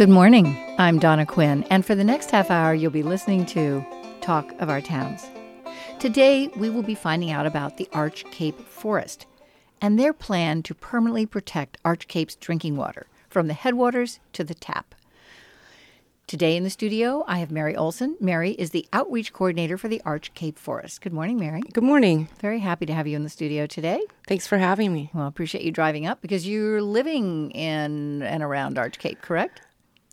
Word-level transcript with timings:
Good 0.00 0.08
morning. 0.08 0.56
I'm 0.78 0.98
Donna 0.98 1.26
Quinn, 1.26 1.62
and 1.64 1.84
for 1.84 1.94
the 1.94 2.04
next 2.04 2.30
half 2.30 2.50
hour, 2.50 2.72
you'll 2.72 2.90
be 2.90 3.02
listening 3.02 3.44
to 3.44 3.84
Talk 4.22 4.50
of 4.58 4.70
Our 4.70 4.80
Towns. 4.80 5.28
Today, 5.98 6.48
we 6.56 6.70
will 6.70 6.82
be 6.82 6.94
finding 6.94 7.30
out 7.30 7.44
about 7.44 7.76
the 7.76 7.86
Arch 7.92 8.24
Cape 8.30 8.58
Forest 8.60 9.26
and 9.78 9.98
their 9.98 10.14
plan 10.14 10.62
to 10.62 10.74
permanently 10.74 11.26
protect 11.26 11.76
Arch 11.84 12.08
Cape's 12.08 12.34
drinking 12.36 12.78
water 12.78 13.08
from 13.28 13.46
the 13.46 13.52
headwaters 13.52 14.20
to 14.32 14.42
the 14.42 14.54
tap. 14.54 14.94
Today 16.26 16.56
in 16.56 16.64
the 16.64 16.70
studio, 16.70 17.22
I 17.28 17.40
have 17.40 17.50
Mary 17.50 17.76
Olson. 17.76 18.16
Mary 18.20 18.52
is 18.52 18.70
the 18.70 18.88
outreach 18.94 19.34
coordinator 19.34 19.76
for 19.76 19.88
the 19.88 20.00
Arch 20.06 20.32
Cape 20.32 20.58
Forest. 20.58 21.02
Good 21.02 21.12
morning, 21.12 21.38
Mary. 21.38 21.60
Good 21.74 21.84
morning. 21.84 22.26
Very 22.40 22.60
happy 22.60 22.86
to 22.86 22.94
have 22.94 23.06
you 23.06 23.16
in 23.16 23.22
the 23.22 23.28
studio 23.28 23.66
today. 23.66 24.00
Thanks 24.26 24.46
for 24.46 24.56
having 24.56 24.94
me. 24.94 25.10
Well, 25.12 25.24
I 25.24 25.28
appreciate 25.28 25.62
you 25.62 25.72
driving 25.72 26.06
up 26.06 26.22
because 26.22 26.48
you're 26.48 26.80
living 26.80 27.50
in 27.50 28.22
and 28.22 28.42
around 28.42 28.78
Arch 28.78 28.98
Cape, 28.98 29.20
correct? 29.20 29.60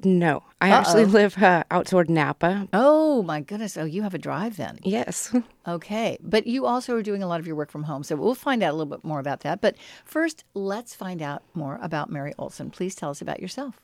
No, 0.04 0.44
I 0.62 0.70
actually 0.70 1.06
live 1.06 1.42
uh, 1.42 1.64
out 1.72 1.88
toward 1.88 2.08
Knappa. 2.08 2.68
Oh, 2.72 3.24
my 3.24 3.42
goodness. 3.42 3.78
Oh, 3.78 3.86
you 3.86 4.04
have 4.04 4.14
a 4.14 4.20
drive 4.20 4.58
then. 4.58 4.80
Yes. 4.84 5.34
Okay. 5.68 6.18
But 6.22 6.48
you 6.48 6.66
also 6.66 6.96
are 6.96 7.04
doing 7.04 7.22
a 7.22 7.28
lot 7.28 7.42
of 7.42 7.46
your 7.46 7.58
work 7.58 7.72
from 7.72 7.84
home. 7.84 8.02
So 8.02 8.16
we'll 8.16 8.36
find 8.36 8.64
out 8.64 8.70
a 8.70 8.78
little 8.78 8.90
bit 8.90 9.04
more 9.04 9.20
about 9.20 9.42
that. 9.42 9.60
But 9.60 9.76
first, 10.06 10.46
let's 10.54 10.96
find 10.96 11.22
out 11.22 11.44
more 11.54 11.78
about 11.82 12.10
Mary 12.10 12.34
Olson. 12.38 12.70
Please 12.70 12.96
tell 12.96 13.10
us 13.10 13.22
about 13.22 13.42
yourself. 13.42 13.82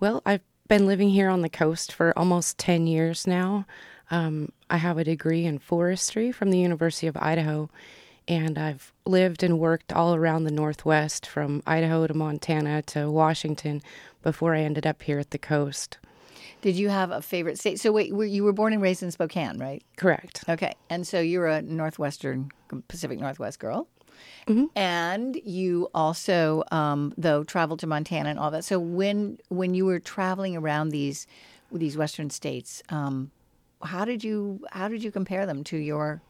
Well, 0.00 0.22
I've 0.24 0.40
been 0.68 0.86
living 0.86 1.10
here 1.10 1.28
on 1.28 1.42
the 1.42 1.50
coast 1.50 1.92
for 1.92 2.18
almost 2.18 2.56
10 2.56 2.86
years 2.86 3.26
now. 3.26 3.66
Um, 4.10 4.52
I 4.70 4.78
have 4.78 4.96
a 4.96 5.04
degree 5.04 5.44
in 5.44 5.58
forestry 5.58 6.32
from 6.32 6.50
the 6.50 6.58
University 6.58 7.08
of 7.08 7.16
Idaho, 7.18 7.68
and 8.28 8.58
I've 8.58 8.92
lived 9.04 9.42
and 9.42 9.58
worked 9.58 9.92
all 9.92 10.14
around 10.14 10.44
the 10.44 10.50
Northwest 10.50 11.26
from 11.26 11.62
Idaho 11.66 12.06
to 12.06 12.14
Montana 12.14 12.82
to 12.82 13.10
Washington 13.10 13.82
before 14.22 14.54
I 14.54 14.62
ended 14.62 14.86
up 14.86 15.02
here 15.02 15.18
at 15.18 15.30
the 15.30 15.38
coast. 15.38 15.98
Did 16.62 16.76
you 16.76 16.88
have 16.88 17.10
a 17.10 17.22
favorite 17.22 17.58
state? 17.58 17.78
So 17.78 17.92
wait, 17.92 18.08
you 18.08 18.42
were 18.42 18.52
born 18.52 18.72
and 18.72 18.82
raised 18.82 19.02
in 19.02 19.10
Spokane, 19.10 19.58
right? 19.58 19.82
Correct. 19.96 20.44
Okay. 20.48 20.74
And 20.90 21.06
so 21.06 21.20
you're 21.20 21.46
a 21.46 21.62
Northwestern, 21.62 22.50
Pacific 22.88 23.20
Northwest 23.20 23.60
girl. 23.60 23.86
And 24.74 25.36
you 25.44 25.88
also, 25.94 26.62
um, 26.70 27.12
though, 27.18 27.44
traveled 27.44 27.80
to 27.80 27.86
Montana 27.86 28.30
and 28.30 28.38
all 28.38 28.50
that. 28.52 28.64
So 28.64 28.78
when 28.78 29.38
when 29.48 29.74
you 29.74 29.84
were 29.84 29.98
traveling 29.98 30.56
around 30.56 30.90
these 30.90 31.26
these 31.70 31.96
Western 31.96 32.30
states, 32.30 32.82
um, 32.88 33.30
how 33.82 34.04
did 34.04 34.24
you 34.24 34.64
how 34.72 34.88
did 34.88 35.02
you 35.02 35.10
compare 35.10 35.46
them 35.46 35.64
to 35.64 35.76
your 35.76 36.22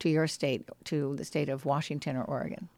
to 0.00 0.08
your 0.08 0.26
state, 0.26 0.68
to 0.84 1.14
the 1.16 1.24
state 1.24 1.48
of 1.48 1.64
Washington 1.64 2.16
or 2.16 2.24
Oregon? 2.24 2.68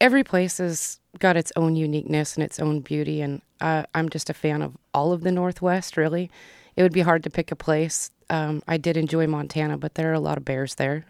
Every 0.00 0.24
place 0.24 0.58
has 0.58 0.98
got 1.18 1.36
its 1.36 1.52
own 1.54 1.76
uniqueness 1.76 2.34
and 2.34 2.42
its 2.42 2.58
own 2.58 2.80
beauty, 2.80 3.20
and 3.20 3.40
uh, 3.60 3.84
I'm 3.94 4.08
just 4.08 4.30
a 4.30 4.34
fan 4.34 4.62
of 4.62 4.76
all 4.92 5.12
of 5.12 5.22
the 5.22 5.30
Northwest, 5.30 5.96
really. 5.96 6.30
It 6.74 6.82
would 6.82 6.92
be 6.92 7.02
hard 7.02 7.22
to 7.24 7.30
pick 7.30 7.52
a 7.52 7.56
place. 7.56 8.10
Um, 8.30 8.62
I 8.66 8.78
did 8.78 8.96
enjoy 8.96 9.26
Montana, 9.26 9.76
but 9.76 9.94
there 9.94 10.10
are 10.10 10.14
a 10.14 10.20
lot 10.20 10.38
of 10.38 10.44
bears 10.44 10.76
there. 10.76 11.04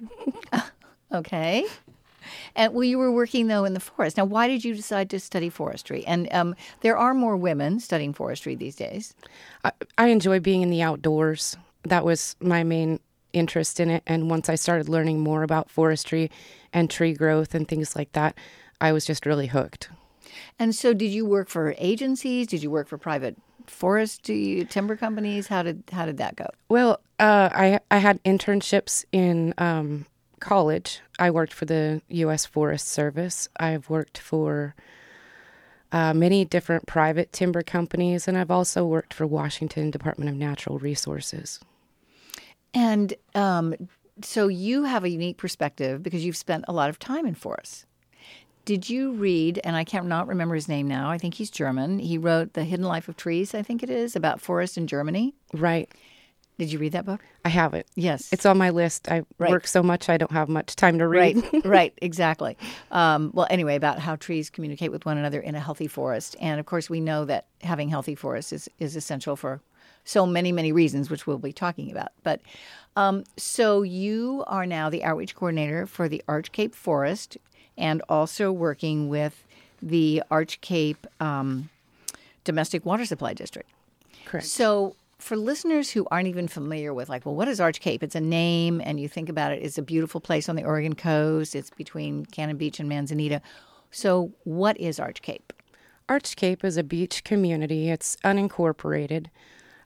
Okay. 1.13 1.67
And 2.55 2.73
well, 2.73 2.85
you 2.85 2.99
were 2.99 3.13
working 3.13 3.49
though 3.49 3.65
in 3.65 3.75
the 3.75 3.81
forest. 3.81 4.17
Now, 4.17 4.25
why 4.25 4.49
did 4.49 4.65
you 4.65 4.75
decide 4.75 5.11
to 5.11 5.21
study 5.21 5.51
forestry? 5.51 6.05
And 6.07 6.33
um, 6.33 6.55
there 6.81 6.97
are 6.97 7.15
more 7.15 7.37
women 7.37 7.81
studying 7.81 8.13
forestry 8.13 8.55
these 8.55 8.77
days. 8.77 9.15
I, 9.65 9.73
I 9.99 10.07
enjoy 10.09 10.41
being 10.41 10.63
in 10.63 10.71
the 10.71 10.83
outdoors. 10.83 11.57
That 11.85 12.05
was 12.05 12.37
my 12.41 12.63
main 12.63 13.01
interest 13.33 13.81
in 13.81 13.91
it. 13.91 14.03
And 14.07 14.31
once 14.31 14.49
I 14.49 14.55
started 14.55 14.89
learning 14.89 15.21
more 15.21 15.43
about 15.43 15.71
forestry 15.71 16.31
and 16.73 16.91
tree 16.91 17.15
growth 17.15 17.55
and 17.55 17.67
things 17.67 17.97
like 17.97 18.13
that, 18.13 18.37
I 18.81 18.93
was 18.93 19.05
just 19.05 19.27
really 19.27 19.47
hooked. 19.47 19.91
And 20.59 20.75
so, 20.75 20.95
did 20.95 21.09
you 21.09 21.27
work 21.27 21.49
for 21.49 21.75
agencies? 21.79 22.47
Did 22.47 22.63
you 22.63 22.71
work 22.71 22.89
for 22.89 22.99
private 22.99 23.37
forestry 23.67 24.67
timber 24.71 24.97
companies? 24.97 25.49
How 25.49 25.63
did 25.63 25.85
how 25.93 26.07
did 26.07 26.19
that 26.19 26.37
go? 26.37 26.47
Well, 26.69 27.01
uh, 27.19 27.51
I 27.53 27.81
I 27.91 27.99
had 27.99 28.23
internships 28.25 29.05
in 29.13 29.55
um, 29.59 30.07
college. 30.41 31.01
I 31.19 31.31
worked 31.31 31.53
for 31.53 31.65
the 31.65 32.03
U.S. 32.09 32.47
Forest 32.47 32.89
Service. 32.89 33.49
I've 33.59 33.89
worked 33.89 34.19
for 34.19 34.75
uh, 35.93 36.15
many 36.15 36.45
different 36.45 36.87
private 36.87 37.33
timber 37.33 37.63
companies, 37.63 38.27
and 38.27 38.37
I've 38.37 38.51
also 38.51 38.85
worked 38.85 39.15
for 39.15 39.27
Washington 39.27 39.91
Department 39.91 40.31
of 40.31 40.37
Natural 40.37 40.79
Resources. 40.79 41.61
And 42.75 43.15
um, 43.35 43.75
so, 44.23 44.49
you 44.49 44.85
have 44.85 45.05
a 45.05 45.11
unique 45.11 45.37
perspective 45.37 46.03
because 46.03 46.25
you've 46.25 46.37
spent 46.37 46.65
a 46.69 46.73
lot 46.73 46.89
of 46.91 46.99
time 46.99 47.27
in 47.27 47.35
forests. 47.35 47.87
Did 48.65 48.89
you 48.89 49.13
read? 49.13 49.61
And 49.65 49.75
I 49.75 49.83
can't 49.85 50.07
not 50.07 50.29
remember 50.29 50.55
his 50.55 50.69
name 50.69 50.87
now. 50.87 51.11
I 51.11 51.19
think 51.19 51.35
he's 51.35 51.51
German. 51.51 51.99
He 51.99 52.17
wrote 52.17 52.53
*The 52.53 52.65
Hidden 52.65 52.87
Life 52.87 53.09
of 53.09 53.17
Trees*. 53.17 53.55
I 53.55 53.63
think 53.63 53.83
it 53.83 53.91
is 53.91 54.15
about 54.15 54.41
forests 54.41 54.77
in 54.77 54.87
Germany. 54.87 55.35
Right. 55.53 55.91
Did 56.59 56.71
you 56.71 56.79
read 56.79 56.93
that 56.93 57.05
book? 57.07 57.23
I 57.45 57.49
have 57.49 57.75
it. 57.75 57.89
Yes. 57.97 58.33
It's 58.33 58.47
on 58.47 58.57
my 58.59 58.71
list. 58.71 59.11
I 59.11 59.23
Right. 59.39 59.51
work 59.51 59.67
so 59.67 59.83
much 59.83 60.09
I 60.09 60.17
don't 60.17 60.31
have 60.31 60.49
much 60.49 60.77
time 60.77 60.99
to 60.99 61.09
read. 61.09 61.37
Right, 61.53 61.65
right, 61.65 61.99
exactly. 62.01 62.57
Um, 62.93 63.33
well, 63.35 63.49
anyway, 63.51 63.75
about 63.75 63.99
how 63.99 64.15
trees 64.17 64.49
communicate 64.51 64.93
with 64.93 65.05
one 65.05 65.19
another 65.19 65.41
in 65.41 65.55
a 65.57 65.61
healthy 65.61 65.89
forest, 65.89 66.37
and 66.41 66.61
of 66.61 66.67
course, 66.67 66.89
we 66.89 67.01
know 67.01 67.25
that 67.25 67.47
having 67.63 67.89
healthy 67.89 68.15
forests 68.15 68.53
is 68.53 68.69
is 68.79 68.95
essential 68.95 69.35
for 69.35 69.61
so 70.05 70.27
many 70.27 70.53
many 70.53 70.73
reasons, 70.73 71.11
which 71.11 71.27
we'll 71.27 71.39
be 71.39 71.53
talking 71.53 71.91
about. 71.91 72.13
But 72.23 72.41
um, 72.97 73.25
so 73.37 73.83
you 73.83 74.45
are 74.47 74.67
now 74.67 74.91
the 74.91 75.05
outreach 75.05 75.35
coordinator 75.35 75.87
for 75.87 76.09
the 76.09 76.23
Arch 76.29 76.53
Cape 76.53 76.75
Forest, 76.75 77.39
and 77.77 78.03
also 78.09 78.53
working 78.53 79.09
with 79.09 79.45
the 79.81 80.23
Arch 80.31 80.61
Cape 80.61 81.07
um, 81.21 81.71
Domestic 82.45 82.87
Water 82.87 83.05
Supply 83.05 83.35
District. 83.35 83.69
Correct. 84.25 84.47
So, 84.47 84.97
for 85.19 85.37
listeners 85.37 85.91
who 85.91 86.07
aren't 86.11 86.27
even 86.27 86.49
familiar 86.49 86.93
with, 86.93 87.09
like, 87.09 87.25
well, 87.25 87.35
what 87.35 87.47
is 87.47 87.61
Arch 87.61 87.81
Cape? 87.81 88.03
It's 88.03 88.15
a 88.15 88.21
name, 88.21 88.81
and 88.85 88.99
you 88.99 89.09
think 89.09 89.29
about 89.29 89.53
it, 89.53 89.63
it's 89.63 89.79
a 89.79 89.83
beautiful 89.83 90.21
place 90.21 90.49
on 90.49 90.57
the 90.57 90.65
Oregon 90.65 90.95
coast. 90.95 91.55
It's 91.55 91.71
between 91.71 92.27
Cannon 92.27 92.57
Beach 92.57 92.81
and 92.81 92.89
Manzanita. 92.89 93.41
So, 93.91 94.33
what 94.45 94.79
is 94.79 94.99
Arch 94.99 95.23
Cape? 95.23 95.53
Arch 96.09 96.37
Cape 96.37 96.65
is 96.65 96.77
a 96.77 96.83
beach 96.83 97.25
community. 97.25 97.91
It's 97.91 98.17
unincorporated. 98.25 99.27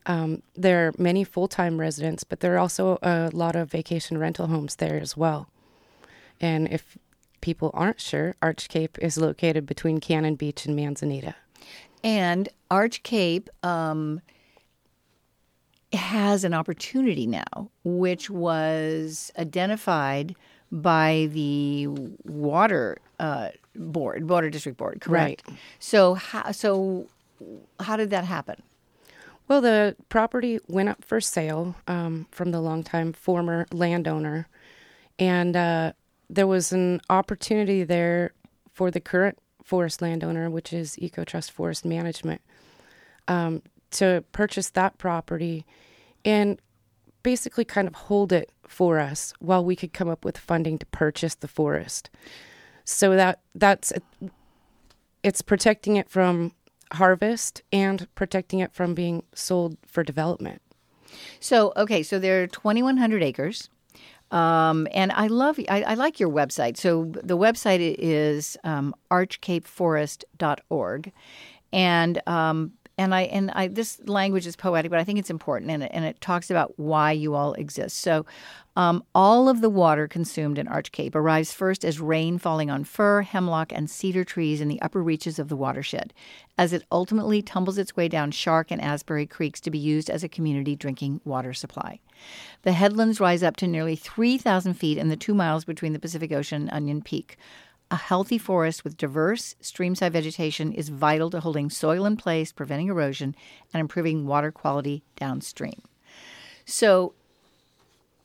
Um, 0.06 0.42
there 0.54 0.86
are 0.86 0.92
many 0.98 1.24
full 1.24 1.48
time 1.48 1.78
residents, 1.78 2.24
but 2.24 2.40
there 2.40 2.54
are 2.54 2.58
also 2.58 2.98
a 3.02 3.30
lot 3.32 3.56
of 3.56 3.70
vacation 3.70 4.18
rental 4.18 4.46
homes 4.46 4.76
there 4.76 4.98
as 5.00 5.16
well. 5.16 5.48
And 6.40 6.68
if 6.68 6.96
people 7.40 7.70
aren't 7.74 8.00
sure, 8.00 8.34
Arch 8.40 8.68
Cape 8.68 8.98
is 9.00 9.18
located 9.18 9.66
between 9.66 10.00
Cannon 10.00 10.36
Beach 10.36 10.64
and 10.64 10.76
Manzanita. 10.76 11.34
And 12.04 12.48
Arch 12.70 13.02
Cape 13.02 13.50
um, 13.62 14.20
has 15.92 16.44
an 16.44 16.54
opportunity 16.54 17.26
now, 17.26 17.70
which 17.84 18.30
was 18.30 19.32
identified 19.38 20.36
by 20.70 21.28
the 21.32 21.86
water 22.24 22.98
uh, 23.18 23.50
board, 23.74 24.28
water 24.28 24.50
district 24.50 24.78
board, 24.78 25.00
correct? 25.00 25.42
Right. 25.48 25.58
So, 25.78 26.14
how, 26.14 26.52
so 26.52 27.06
how 27.80 27.96
did 27.96 28.10
that 28.10 28.24
happen? 28.24 28.62
Well, 29.48 29.60
the 29.60 29.96
property 30.08 30.58
went 30.66 30.88
up 30.88 31.04
for 31.04 31.20
sale 31.20 31.76
um, 31.86 32.26
from 32.32 32.50
the 32.50 32.60
longtime 32.60 33.12
former 33.12 33.66
landowner, 33.72 34.48
and 35.18 35.56
uh, 35.56 35.92
there 36.28 36.46
was 36.46 36.72
an 36.72 37.00
opportunity 37.08 37.84
there 37.84 38.32
for 38.72 38.90
the 38.90 39.00
current 39.00 39.38
forest 39.62 40.02
landowner, 40.02 40.50
which 40.50 40.72
is 40.72 40.96
EcoTrust 40.96 41.50
Forest 41.50 41.84
Management, 41.84 42.40
um, 43.28 43.62
to 43.92 44.24
purchase 44.32 44.70
that 44.70 44.98
property 44.98 45.64
and 46.24 46.60
basically 47.22 47.64
kind 47.64 47.88
of 47.88 47.94
hold 47.94 48.32
it 48.32 48.50
for 48.66 48.98
us 48.98 49.32
while 49.38 49.64
we 49.64 49.76
could 49.76 49.92
come 49.92 50.08
up 50.08 50.24
with 50.24 50.36
funding 50.36 50.78
to 50.78 50.86
purchase 50.86 51.34
the 51.36 51.48
forest. 51.48 52.10
So 52.84 53.16
that 53.16 53.40
that's 53.54 53.92
it's 55.22 55.42
protecting 55.42 55.96
it 55.96 56.08
from 56.08 56.52
harvest 56.92 57.62
and 57.72 58.06
protecting 58.14 58.60
it 58.60 58.72
from 58.72 58.94
being 58.94 59.22
sold 59.34 59.76
for 59.86 60.02
development. 60.02 60.62
So, 61.40 61.72
okay, 61.76 62.02
so 62.02 62.18
there 62.18 62.42
are 62.42 62.46
2,100 62.46 63.22
acres. 63.22 63.70
Um, 64.30 64.88
and 64.92 65.12
I 65.12 65.28
love, 65.28 65.58
I, 65.68 65.82
I 65.82 65.94
like 65.94 66.18
your 66.18 66.30
website. 66.30 66.76
So 66.76 67.04
the 67.04 67.38
website 67.38 67.94
is 67.98 68.56
um, 68.64 68.94
archcapeforest.org. 69.10 71.12
And, 71.72 72.22
um, 72.26 72.72
and 72.98 73.14
I, 73.14 73.22
and 73.22 73.50
I, 73.52 73.68
this 73.68 74.00
language 74.06 74.46
is 74.46 74.56
poetic, 74.56 74.90
but 74.90 74.98
I 74.98 75.04
think 75.04 75.18
it's 75.18 75.30
important 75.30 75.70
and 75.70 75.84
it, 75.84 75.90
and 75.94 76.04
it 76.04 76.20
talks 76.20 76.50
about 76.50 76.78
why 76.78 77.12
you 77.12 77.34
all 77.34 77.54
exist. 77.54 77.98
So, 77.98 78.26
um, 78.76 79.02
all 79.14 79.48
of 79.48 79.62
the 79.62 79.70
water 79.70 80.06
consumed 80.06 80.58
in 80.58 80.68
Arch 80.68 80.92
Cape 80.92 81.14
arrives 81.14 81.50
first 81.50 81.82
as 81.82 81.98
rain 81.98 82.36
falling 82.36 82.70
on 82.70 82.84
fir, 82.84 83.22
hemlock, 83.22 83.72
and 83.72 83.88
cedar 83.88 84.22
trees 84.22 84.60
in 84.60 84.68
the 84.68 84.80
upper 84.82 85.02
reaches 85.02 85.38
of 85.38 85.48
the 85.48 85.56
watershed, 85.56 86.12
as 86.58 86.74
it 86.74 86.84
ultimately 86.92 87.40
tumbles 87.40 87.78
its 87.78 87.96
way 87.96 88.06
down 88.06 88.30
Shark 88.30 88.70
and 88.70 88.80
Asbury 88.82 89.26
creeks 89.26 89.60
to 89.62 89.70
be 89.70 89.78
used 89.78 90.10
as 90.10 90.22
a 90.22 90.28
community 90.28 90.76
drinking 90.76 91.22
water 91.24 91.54
supply. 91.54 92.00
The 92.62 92.72
headlands 92.72 93.18
rise 93.18 93.42
up 93.42 93.56
to 93.56 93.66
nearly 93.66 93.96
3,000 93.96 94.74
feet 94.74 94.98
in 94.98 95.08
the 95.08 95.16
two 95.16 95.34
miles 95.34 95.64
between 95.64 95.94
the 95.94 95.98
Pacific 95.98 96.30
Ocean 96.30 96.62
and 96.62 96.70
Onion 96.70 97.02
Peak. 97.02 97.38
a 97.88 97.96
healthy 97.96 98.36
forest 98.36 98.82
with 98.82 98.96
diverse 98.96 99.54
streamside 99.62 100.10
vegetation 100.10 100.72
is 100.72 100.88
vital 100.88 101.30
to 101.30 101.38
holding 101.38 101.70
soil 101.70 102.04
in 102.04 102.16
place, 102.16 102.50
preventing 102.50 102.88
erosion, 102.88 103.34
and 103.72 103.80
improving 103.80 104.26
water 104.26 104.50
quality 104.50 105.04
downstream. 105.14 105.80
So, 106.64 107.14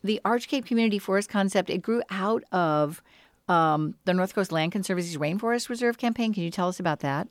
the 0.03 0.21
Arch 0.25 0.47
Cape 0.47 0.65
Community 0.65 0.99
Forest 0.99 1.29
concept 1.29 1.69
it 1.69 1.81
grew 1.81 2.01
out 2.09 2.43
of 2.51 3.01
um, 3.47 3.95
the 4.05 4.13
North 4.13 4.33
Coast 4.33 4.51
Land 4.51 4.71
Conservancy's 4.71 5.17
Rainforest 5.17 5.69
Reserve 5.69 5.97
campaign. 5.97 6.33
Can 6.33 6.43
you 6.43 6.51
tell 6.51 6.67
us 6.67 6.79
about 6.79 6.99
that? 7.01 7.27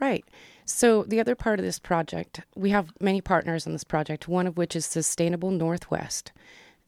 Right. 0.00 0.24
So, 0.66 1.04
the 1.04 1.20
other 1.20 1.34
part 1.34 1.58
of 1.58 1.64
this 1.64 1.78
project, 1.78 2.40
we 2.56 2.70
have 2.70 2.92
many 3.00 3.20
partners 3.20 3.66
on 3.66 3.72
this 3.72 3.84
project, 3.84 4.28
one 4.28 4.46
of 4.46 4.56
which 4.56 4.74
is 4.74 4.86
Sustainable 4.86 5.50
Northwest. 5.50 6.32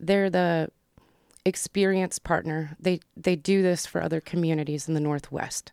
They're 0.01 0.31
the 0.31 0.71
experienced 1.45 2.25
partner. 2.25 2.77
They 2.81 3.01
they 3.17 3.37
do 3.37 3.63
this 3.63 3.87
for 3.87 4.03
other 4.03 4.21
communities 4.21 4.89
in 4.89 4.95
the 4.95 5.01
Northwest, 5.01 5.73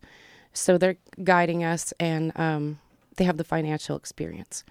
so 0.53 0.77
they're 0.77 0.97
guiding 1.23 1.63
us, 1.63 1.94
and 1.99 2.31
um, 2.38 2.79
they 3.15 3.23
have 3.23 3.38
the 3.38 3.44
financial 3.44 3.95
experience. 3.95 4.63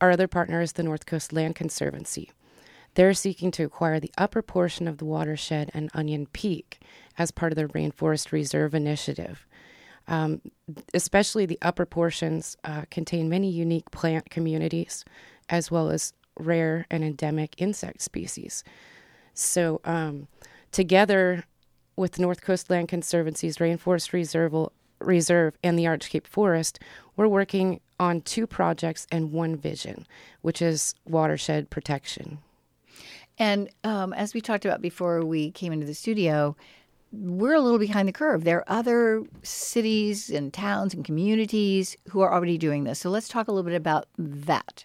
Our 0.00 0.10
other 0.10 0.26
partner 0.26 0.60
is 0.60 0.72
the 0.72 0.82
North 0.82 1.06
Coast 1.06 1.32
Land 1.32 1.54
Conservancy. 1.54 2.32
They're 2.94 3.14
seeking 3.14 3.50
to 3.52 3.64
acquire 3.64 3.98
the 4.00 4.12
upper 4.16 4.42
portion 4.42 4.86
of 4.86 4.98
the 4.98 5.04
watershed 5.04 5.70
and 5.74 5.90
Onion 5.94 6.26
Peak 6.26 6.80
as 7.18 7.30
part 7.30 7.52
of 7.52 7.56
the 7.56 7.66
Rainforest 7.66 8.32
Reserve 8.32 8.74
Initiative. 8.74 9.46
Um, 10.06 10.42
especially 10.92 11.46
the 11.46 11.58
upper 11.62 11.86
portions 11.86 12.56
uh, 12.62 12.82
contain 12.90 13.28
many 13.28 13.48
unique 13.48 13.90
plant 13.90 14.28
communities 14.28 15.04
as 15.48 15.70
well 15.70 15.90
as 15.90 16.12
rare 16.38 16.86
and 16.90 17.02
endemic 17.02 17.54
insect 17.58 18.02
species. 18.02 18.64
So, 19.32 19.80
um, 19.84 20.28
together 20.72 21.44
with 21.96 22.18
North 22.18 22.42
Coast 22.42 22.70
Land 22.70 22.88
Conservancy's 22.88 23.58
Rainforest 23.58 24.12
Reserve, 24.12 24.68
Reserve 25.00 25.54
and 25.62 25.78
the 25.78 25.86
Arch 25.86 26.10
Cape 26.10 26.26
Forest, 26.26 26.78
we're 27.16 27.28
working 27.28 27.80
on 27.98 28.20
two 28.20 28.46
projects 28.46 29.06
and 29.10 29.32
one 29.32 29.56
vision, 29.56 30.06
which 30.42 30.60
is 30.60 30.94
watershed 31.06 31.70
protection. 31.70 32.38
And 33.38 33.68
um, 33.82 34.12
as 34.12 34.34
we 34.34 34.40
talked 34.40 34.64
about 34.64 34.80
before 34.80 35.24
we 35.24 35.50
came 35.50 35.72
into 35.72 35.86
the 35.86 35.94
studio, 35.94 36.56
we're 37.12 37.54
a 37.54 37.60
little 37.60 37.78
behind 37.78 38.08
the 38.08 38.12
curve. 38.12 38.44
There 38.44 38.58
are 38.58 38.78
other 38.78 39.24
cities 39.42 40.30
and 40.30 40.52
towns 40.52 40.94
and 40.94 41.04
communities 41.04 41.96
who 42.08 42.20
are 42.20 42.32
already 42.32 42.58
doing 42.58 42.84
this. 42.84 42.98
So 42.98 43.10
let's 43.10 43.28
talk 43.28 43.48
a 43.48 43.52
little 43.52 43.68
bit 43.68 43.76
about 43.76 44.06
that. 44.18 44.84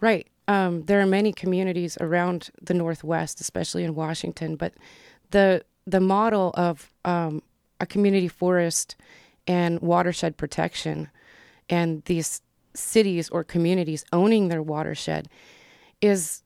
Right. 0.00 0.26
Um, 0.48 0.84
there 0.84 1.00
are 1.00 1.06
many 1.06 1.32
communities 1.32 1.98
around 2.00 2.50
the 2.62 2.74
Northwest, 2.74 3.40
especially 3.40 3.84
in 3.84 3.94
Washington, 3.94 4.56
but 4.56 4.74
the 5.30 5.62
the 5.86 6.00
model 6.00 6.52
of 6.54 6.92
um, 7.04 7.42
a 7.80 7.86
community 7.86 8.28
forest 8.28 8.96
and 9.46 9.80
watershed 9.80 10.36
protection, 10.36 11.10
and 11.68 12.04
these 12.04 12.42
cities 12.74 13.28
or 13.30 13.42
communities 13.42 14.04
owning 14.12 14.48
their 14.48 14.62
watershed, 14.62 15.28
is 16.00 16.42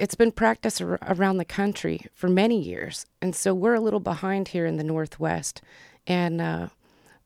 it's 0.00 0.14
been 0.14 0.32
practiced 0.32 0.80
ar- 0.80 0.98
around 1.02 1.36
the 1.36 1.44
country 1.44 2.06
for 2.14 2.28
many 2.28 2.60
years, 2.60 3.06
and 3.20 3.34
so 3.36 3.54
we're 3.54 3.74
a 3.74 3.80
little 3.80 4.00
behind 4.00 4.48
here 4.48 4.66
in 4.66 4.76
the 4.76 4.84
Northwest, 4.84 5.60
and 6.06 6.40
uh, 6.40 6.68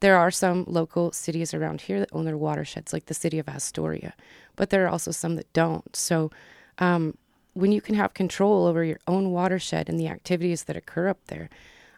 there 0.01 0.17
are 0.17 0.31
some 0.31 0.65
local 0.67 1.13
cities 1.13 1.55
around 1.55 1.83
here 1.83 2.01
that 2.01 2.11
own 2.13 2.25
their 2.25 2.37
watersheds, 2.37 2.93
like 2.93 3.07
the 3.07 3.15
city 3.15 3.39
of 3.39 3.49
Astoria, 3.49 4.15
but 4.57 4.71
there 4.71 4.85
are 4.85 4.89
also 4.89 5.13
some 5.13 5.37
that 5.37 5.53
don't. 5.53 5.95
So, 5.95 6.31
um, 6.79 7.17
when 7.53 7.71
you 7.71 7.81
can 7.81 7.95
have 7.95 8.15
control 8.15 8.67
over 8.67 8.83
your 8.83 8.99
own 9.07 9.31
watershed 9.31 9.89
and 9.89 9.99
the 9.99 10.09
activities 10.09 10.65
that 10.65 10.77
occur 10.77 11.09
up 11.09 11.25
there, 11.29 11.49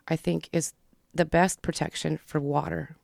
I 0.06 0.16
think 0.16 0.50
is 0.52 0.74
the 1.14 1.24
best 1.24 1.62
protection 1.62 2.20
for 2.26 2.38
water. 2.38 2.96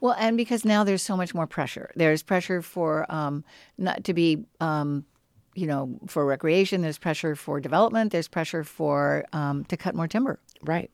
Well, 0.00 0.16
and 0.18 0.36
because 0.36 0.64
now 0.64 0.82
there's 0.82 1.02
so 1.02 1.16
much 1.16 1.32
more 1.34 1.46
pressure. 1.46 1.90
There's 1.94 2.22
pressure 2.22 2.60
for 2.60 3.06
um, 3.08 3.44
not 3.78 4.04
to 4.04 4.12
be, 4.12 4.44
um, 4.60 5.04
you 5.54 5.66
know, 5.66 5.98
for 6.06 6.24
recreation. 6.26 6.82
There's 6.82 6.98
pressure 6.98 7.36
for 7.36 7.60
development. 7.60 8.12
There's 8.12 8.28
pressure 8.28 8.64
for 8.64 9.24
um, 9.32 9.64
to 9.66 9.76
cut 9.76 9.94
more 9.94 10.08
timber. 10.08 10.38
Right. 10.62 10.90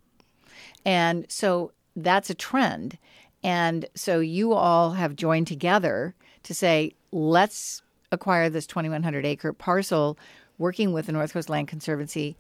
And 0.84 1.26
so 1.28 1.72
that's 1.96 2.30
a 2.30 2.34
trend. 2.34 2.98
And 3.42 3.86
so 3.94 4.20
you 4.20 4.52
all 4.52 4.92
have 4.92 5.16
joined 5.16 5.46
together 5.46 6.14
to 6.42 6.54
say, 6.54 6.94
let's 7.12 7.82
acquire 8.12 8.50
this 8.50 8.66
2,100 8.66 9.24
acre 9.24 9.52
parcel, 9.52 10.18
working 10.58 10.92
with 10.92 11.06
the 11.06 11.12
North 11.12 11.32
Coast 11.32 11.48
Land 11.48 11.68
Conservancy 11.68 12.36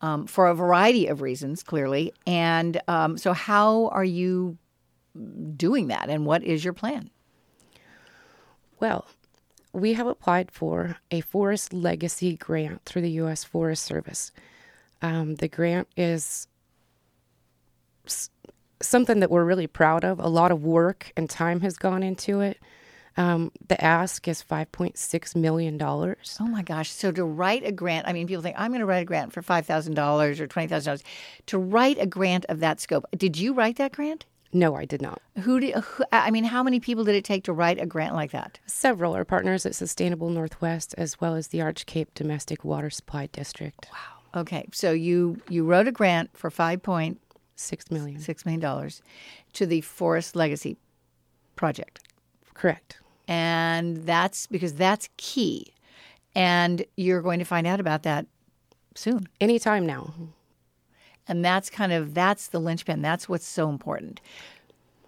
um, 0.00 0.26
for 0.26 0.46
a 0.46 0.54
variety 0.54 1.06
of 1.06 1.22
reasons, 1.22 1.62
clearly. 1.62 2.12
And 2.26 2.80
um, 2.88 3.16
so, 3.16 3.32
how 3.32 3.88
are 3.88 4.04
you 4.04 4.58
doing 5.56 5.88
that, 5.88 6.08
and 6.08 6.26
what 6.26 6.42
is 6.44 6.64
your 6.64 6.72
plan? 6.72 7.10
Well, 8.80 9.06
we 9.74 9.94
have 9.94 10.06
applied 10.06 10.50
for 10.50 10.96
a 11.10 11.20
Forest 11.20 11.72
Legacy 11.72 12.36
grant 12.36 12.84
through 12.84 13.02
the 13.02 13.10
U.S. 13.12 13.42
Forest 13.42 13.84
Service. 13.84 14.30
Um, 15.02 15.34
the 15.34 15.48
grant 15.48 15.88
is 15.96 16.46
something 18.80 19.20
that 19.20 19.30
we're 19.30 19.44
really 19.44 19.66
proud 19.66 20.04
of. 20.04 20.20
A 20.20 20.28
lot 20.28 20.52
of 20.52 20.62
work 20.62 21.12
and 21.16 21.28
time 21.28 21.60
has 21.62 21.76
gone 21.76 22.02
into 22.02 22.40
it. 22.40 22.58
Um, 23.16 23.52
the 23.68 23.82
ask 23.82 24.26
is 24.26 24.42
$5.6 24.42 25.36
million. 25.36 25.80
Oh 25.82 26.16
my 26.46 26.62
gosh. 26.62 26.90
So 26.90 27.12
to 27.12 27.24
write 27.24 27.64
a 27.64 27.72
grant, 27.72 28.08
I 28.08 28.12
mean, 28.12 28.26
people 28.26 28.42
think, 28.42 28.56
I'm 28.58 28.70
going 28.70 28.80
to 28.80 28.86
write 28.86 29.02
a 29.02 29.04
grant 29.04 29.32
for 29.32 29.42
$5,000 29.42 30.40
or 30.40 30.46
$20,000. 30.46 31.02
To 31.46 31.58
write 31.58 31.98
a 32.00 32.06
grant 32.06 32.44
of 32.48 32.60
that 32.60 32.80
scope, 32.80 33.04
did 33.16 33.36
you 33.36 33.54
write 33.54 33.76
that 33.76 33.92
grant? 33.92 34.24
No, 34.56 34.76
I 34.76 34.84
did 34.84 35.02
not. 35.02 35.20
Who 35.40 35.58
did? 35.60 35.74
Who, 35.74 36.04
I 36.12 36.30
mean, 36.30 36.44
how 36.44 36.62
many 36.62 36.78
people 36.80 37.02
did 37.04 37.16
it 37.16 37.24
take 37.24 37.42
to 37.44 37.52
write 37.52 37.80
a 37.80 37.86
grant 37.86 38.14
like 38.14 38.30
that? 38.30 38.60
Several. 38.66 39.12
Our 39.14 39.24
partners 39.24 39.66
at 39.66 39.74
Sustainable 39.74 40.30
Northwest, 40.30 40.94
as 40.96 41.20
well 41.20 41.34
as 41.34 41.48
the 41.48 41.60
Arch 41.60 41.86
Cape 41.86 42.14
Domestic 42.14 42.64
Water 42.64 42.88
Supply 42.88 43.26
District. 43.32 43.88
Wow. 43.92 44.40
Okay, 44.42 44.66
so 44.72 44.92
you 44.92 45.40
you 45.48 45.64
wrote 45.64 45.88
a 45.88 45.92
grant 45.92 46.30
for 46.36 46.50
five 46.50 46.82
point 46.82 47.20
Six 47.56 47.90
million. 47.90 48.18
six 48.20 48.44
million 48.46 48.60
dollars 48.60 49.02
to 49.52 49.66
the 49.66 49.80
Forest 49.80 50.34
Legacy 50.34 50.76
project, 51.56 52.00
Correct. 52.54 52.98
and 53.28 53.98
that's 54.06 54.46
because 54.48 54.74
that's 54.74 55.08
key, 55.16 55.72
and 56.34 56.84
you're 56.96 57.22
going 57.22 57.38
to 57.38 57.44
find 57.44 57.64
out 57.66 57.78
about 57.80 58.02
that 58.04 58.26
soon. 58.96 59.28
Anytime 59.40 59.86
now. 59.86 60.14
And 61.26 61.44
that's 61.44 61.70
kind 61.70 61.92
of 61.92 62.14
that's 62.14 62.48
the 62.48 62.60
linchpin. 62.60 63.02
That's 63.02 63.28
what's 63.28 63.46
so 63.46 63.68
important. 63.68 64.20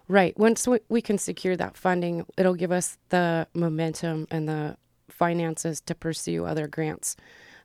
Right. 0.07 0.37
Once 0.37 0.67
we- 0.67 0.79
we 0.89 1.01
can 1.01 1.17
secure 1.17 1.55
that 1.57 1.77
funding, 1.77 2.25
it'll 2.37 2.55
give 2.55 2.71
us 2.71 2.97
the 3.09 3.47
momentum 3.53 4.27
and 4.31 4.47
the 4.47 4.77
finances 5.09 5.81
to 5.81 5.95
pursue 5.95 6.45
other 6.45 6.67
grants 6.67 7.15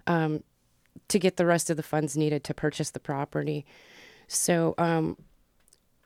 um, 0.06 0.42
to 1.08 1.18
get 1.18 1.36
the 1.36 1.46
rest 1.46 1.70
of 1.70 1.76
the 1.76 1.82
funds 1.82 2.16
needed 2.16 2.42
to 2.44 2.54
purchase 2.54 2.90
the 2.90 3.00
property. 3.00 3.64
So, 4.26 4.74
um, 4.78 5.16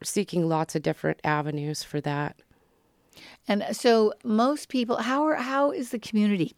seeking 0.02 0.48
lots 0.48 0.74
of 0.74 0.82
different 0.82 1.20
avenues 1.24 1.82
for 1.82 2.00
that. 2.02 2.36
And 3.48 3.64
so 3.72 4.12
most 4.24 4.68
people, 4.68 4.96
how 4.96 5.26
are 5.26 5.36
how 5.36 5.70
is 5.70 5.90
the 5.90 5.98
community 5.98 6.54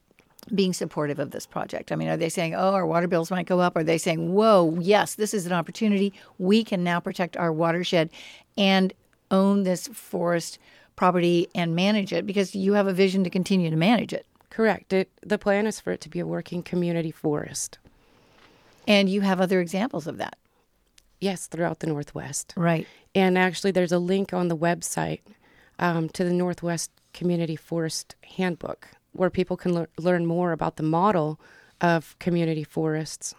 being 0.54 0.72
supportive 0.72 1.18
of 1.18 1.30
this 1.30 1.46
project? 1.46 1.92
I 1.92 1.96
mean, 1.96 2.08
are 2.08 2.16
they 2.16 2.28
saying, 2.28 2.54
"Oh, 2.54 2.74
our 2.74 2.86
water 2.86 3.06
bills 3.06 3.30
might 3.30 3.46
go 3.46 3.60
up"? 3.60 3.76
Are 3.76 3.84
they 3.84 3.98
saying, 3.98 4.34
"Whoa, 4.34 4.76
yes, 4.80 5.14
this 5.14 5.34
is 5.34 5.46
an 5.46 5.52
opportunity. 5.52 6.12
We 6.38 6.64
can 6.64 6.84
now 6.84 7.00
protect 7.00 7.36
our 7.36 7.52
watershed 7.52 8.10
and 8.56 8.92
own 9.30 9.62
this 9.62 9.88
forest 9.88 10.58
property 10.96 11.48
and 11.54 11.76
manage 11.76 12.12
it 12.12 12.26
because 12.26 12.54
you 12.54 12.72
have 12.72 12.86
a 12.86 12.92
vision 12.92 13.24
to 13.24 13.30
continue 13.30 13.70
to 13.70 13.76
manage 13.76 14.12
it." 14.12 14.26
Correct. 14.50 14.92
It, 14.92 15.10
the 15.22 15.38
plan 15.38 15.66
is 15.66 15.78
for 15.80 15.92
it 15.92 16.00
to 16.02 16.08
be 16.08 16.20
a 16.20 16.26
working 16.26 16.62
community 16.62 17.10
forest. 17.10 17.78
And 18.86 19.08
you 19.08 19.20
have 19.20 19.40
other 19.40 19.60
examples 19.60 20.06
of 20.06 20.16
that. 20.16 20.38
Yes, 21.20 21.46
throughout 21.46 21.80
the 21.80 21.86
Northwest. 21.86 22.54
Right. 22.56 22.86
And 23.14 23.36
actually, 23.36 23.72
there's 23.72 23.92
a 23.92 23.98
link 23.98 24.32
on 24.32 24.48
the 24.48 24.56
website 24.56 25.20
um, 25.78 26.08
to 26.10 26.24
the 26.24 26.32
Northwest 26.32 26.90
Community 27.12 27.56
Forest 27.56 28.14
Handbook 28.36 28.88
where 29.12 29.30
people 29.30 29.56
can 29.56 29.74
lear- 29.74 29.88
learn 29.98 30.26
more 30.26 30.52
about 30.52 30.76
the 30.76 30.82
model 30.82 31.40
of 31.80 32.18
community 32.18 32.64
forests. 32.64 33.34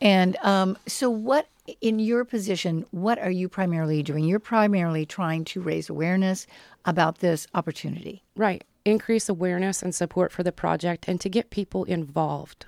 And 0.00 0.36
um, 0.42 0.76
so, 0.86 1.08
what 1.08 1.48
in 1.80 1.98
your 1.98 2.24
position, 2.24 2.84
what 2.90 3.18
are 3.18 3.30
you 3.30 3.48
primarily 3.48 4.02
doing? 4.02 4.24
You're 4.24 4.38
primarily 4.38 5.06
trying 5.06 5.44
to 5.46 5.60
raise 5.60 5.88
awareness 5.88 6.46
about 6.84 7.18
this 7.18 7.46
opportunity. 7.54 8.22
Right. 8.36 8.64
Increase 8.84 9.28
awareness 9.28 9.82
and 9.82 9.94
support 9.94 10.30
for 10.30 10.42
the 10.42 10.52
project 10.52 11.06
and 11.08 11.20
to 11.22 11.30
get 11.30 11.48
people 11.50 11.84
involved. 11.84 12.66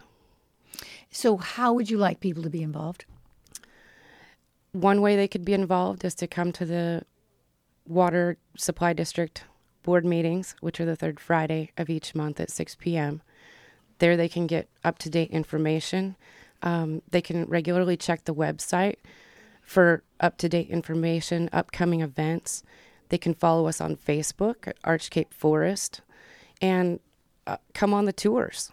So, 1.10 1.36
how 1.36 1.72
would 1.74 1.90
you 1.90 1.98
like 1.98 2.20
people 2.20 2.42
to 2.42 2.50
be 2.50 2.62
involved? 2.62 3.04
One 4.72 5.00
way 5.00 5.16
they 5.16 5.28
could 5.28 5.44
be 5.44 5.54
involved 5.54 6.04
is 6.04 6.14
to 6.16 6.26
come 6.26 6.52
to 6.52 6.64
the 6.64 7.02
Water 7.86 8.36
Supply 8.56 8.92
District 8.92 9.44
board 9.86 10.04
meetings, 10.04 10.54
which 10.60 10.78
are 10.78 10.84
the 10.84 10.96
third 10.96 11.18
Friday 11.18 11.70
of 11.78 11.88
each 11.88 12.14
month 12.14 12.38
at 12.38 12.50
6 12.50 12.74
p.m. 12.74 13.22
There 13.98 14.16
they 14.16 14.28
can 14.28 14.46
get 14.46 14.68
up 14.84 14.98
to 14.98 15.08
date 15.08 15.30
information. 15.30 16.16
Um, 16.62 17.00
they 17.10 17.22
can 17.22 17.46
regularly 17.46 17.96
check 17.96 18.24
the 18.24 18.34
website 18.34 18.96
for 19.62 20.02
up 20.20 20.36
to 20.38 20.48
date 20.48 20.68
information, 20.68 21.48
upcoming 21.52 22.02
events. 22.02 22.62
They 23.08 23.18
can 23.18 23.32
follow 23.32 23.66
us 23.66 23.80
on 23.80 23.96
Facebook 23.96 24.66
at 24.66 24.76
Arch 24.84 25.08
Cape 25.08 25.32
Forest 25.32 26.02
and 26.60 27.00
uh, 27.46 27.56
come 27.72 27.94
on 27.94 28.04
the 28.04 28.12
tours. 28.12 28.72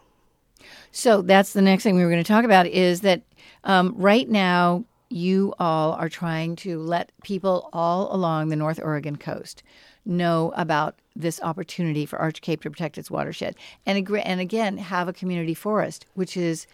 So 0.92 1.22
that's 1.22 1.54
the 1.54 1.62
next 1.62 1.84
thing 1.84 1.96
we 1.96 2.04
were 2.04 2.10
going 2.10 2.24
to 2.24 2.28
talk 2.28 2.46
about 2.46 2.68
is 2.68 3.02
that 3.02 3.22
um, 3.64 3.94
right 3.98 4.28
now 4.28 4.86
you 5.10 5.54
all 5.60 5.94
are 5.94 6.10
trying 6.10 6.56
to 6.56 6.80
let 6.80 7.12
people 7.24 7.70
all 7.72 8.14
along 8.14 8.50
the 8.50 8.56
North 8.56 8.80
Oregon 8.82 9.16
coast 9.16 9.62
know 10.06 10.52
about 10.56 10.96
this 11.16 11.40
opportunity 11.42 12.06
for 12.06 12.20
Arch 12.20 12.42
Cape 12.42 12.62
to 12.64 12.72
protect 12.72 12.98
its 12.98 13.12
watershed, 13.12 13.56
and 13.86 14.10
and 14.10 14.40
again 14.40 14.78
have 14.78 15.08
a 15.08 15.14
community 15.14 15.54
forest, 15.54 16.06
which 16.14 16.36
is 16.36 16.68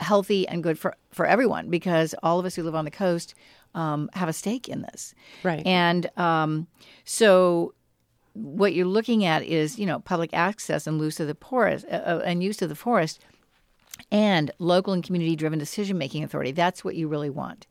healthy 0.00 0.46
and 0.48 0.62
good 0.62 0.78
for 0.78 0.96
for 1.10 1.26
everyone 1.26 1.70
because 1.70 2.14
all 2.22 2.38
of 2.38 2.46
us 2.46 2.54
who 2.54 2.62
live 2.62 2.74
on 2.74 2.84
the 2.84 2.90
coast 2.90 3.34
um, 3.74 4.10
have 4.14 4.28
a 4.28 4.32
stake 4.32 4.68
in 4.68 4.82
this, 4.82 5.14
Right. 5.42 5.66
And 5.66 6.10
um, 6.18 6.66
so 7.04 7.74
what 8.34 8.72
you're 8.72 8.86
looking 8.86 9.24
at 9.24 9.42
is 9.42 9.78
you 9.78 9.86
know 9.86 10.00
public 10.00 10.30
access 10.32 10.86
and 10.86 11.00
use 11.00 11.20
of 11.20 11.26
the 11.26 11.34
forest 11.34 11.86
uh, 11.90 11.96
uh, 11.96 12.22
and 12.24 12.42
use 12.42 12.62
of 12.62 12.68
the 12.68 12.74
forest 12.74 13.20
and 14.10 14.50
local 14.58 14.92
and 14.92 15.04
community 15.04 15.36
driven 15.36 15.58
decision 15.58 15.98
making 15.98 16.24
authority. 16.24 16.52
That's 16.52 16.84
what 16.84 16.94
you 16.94 17.08
really 17.08 17.30
want. 17.30 17.66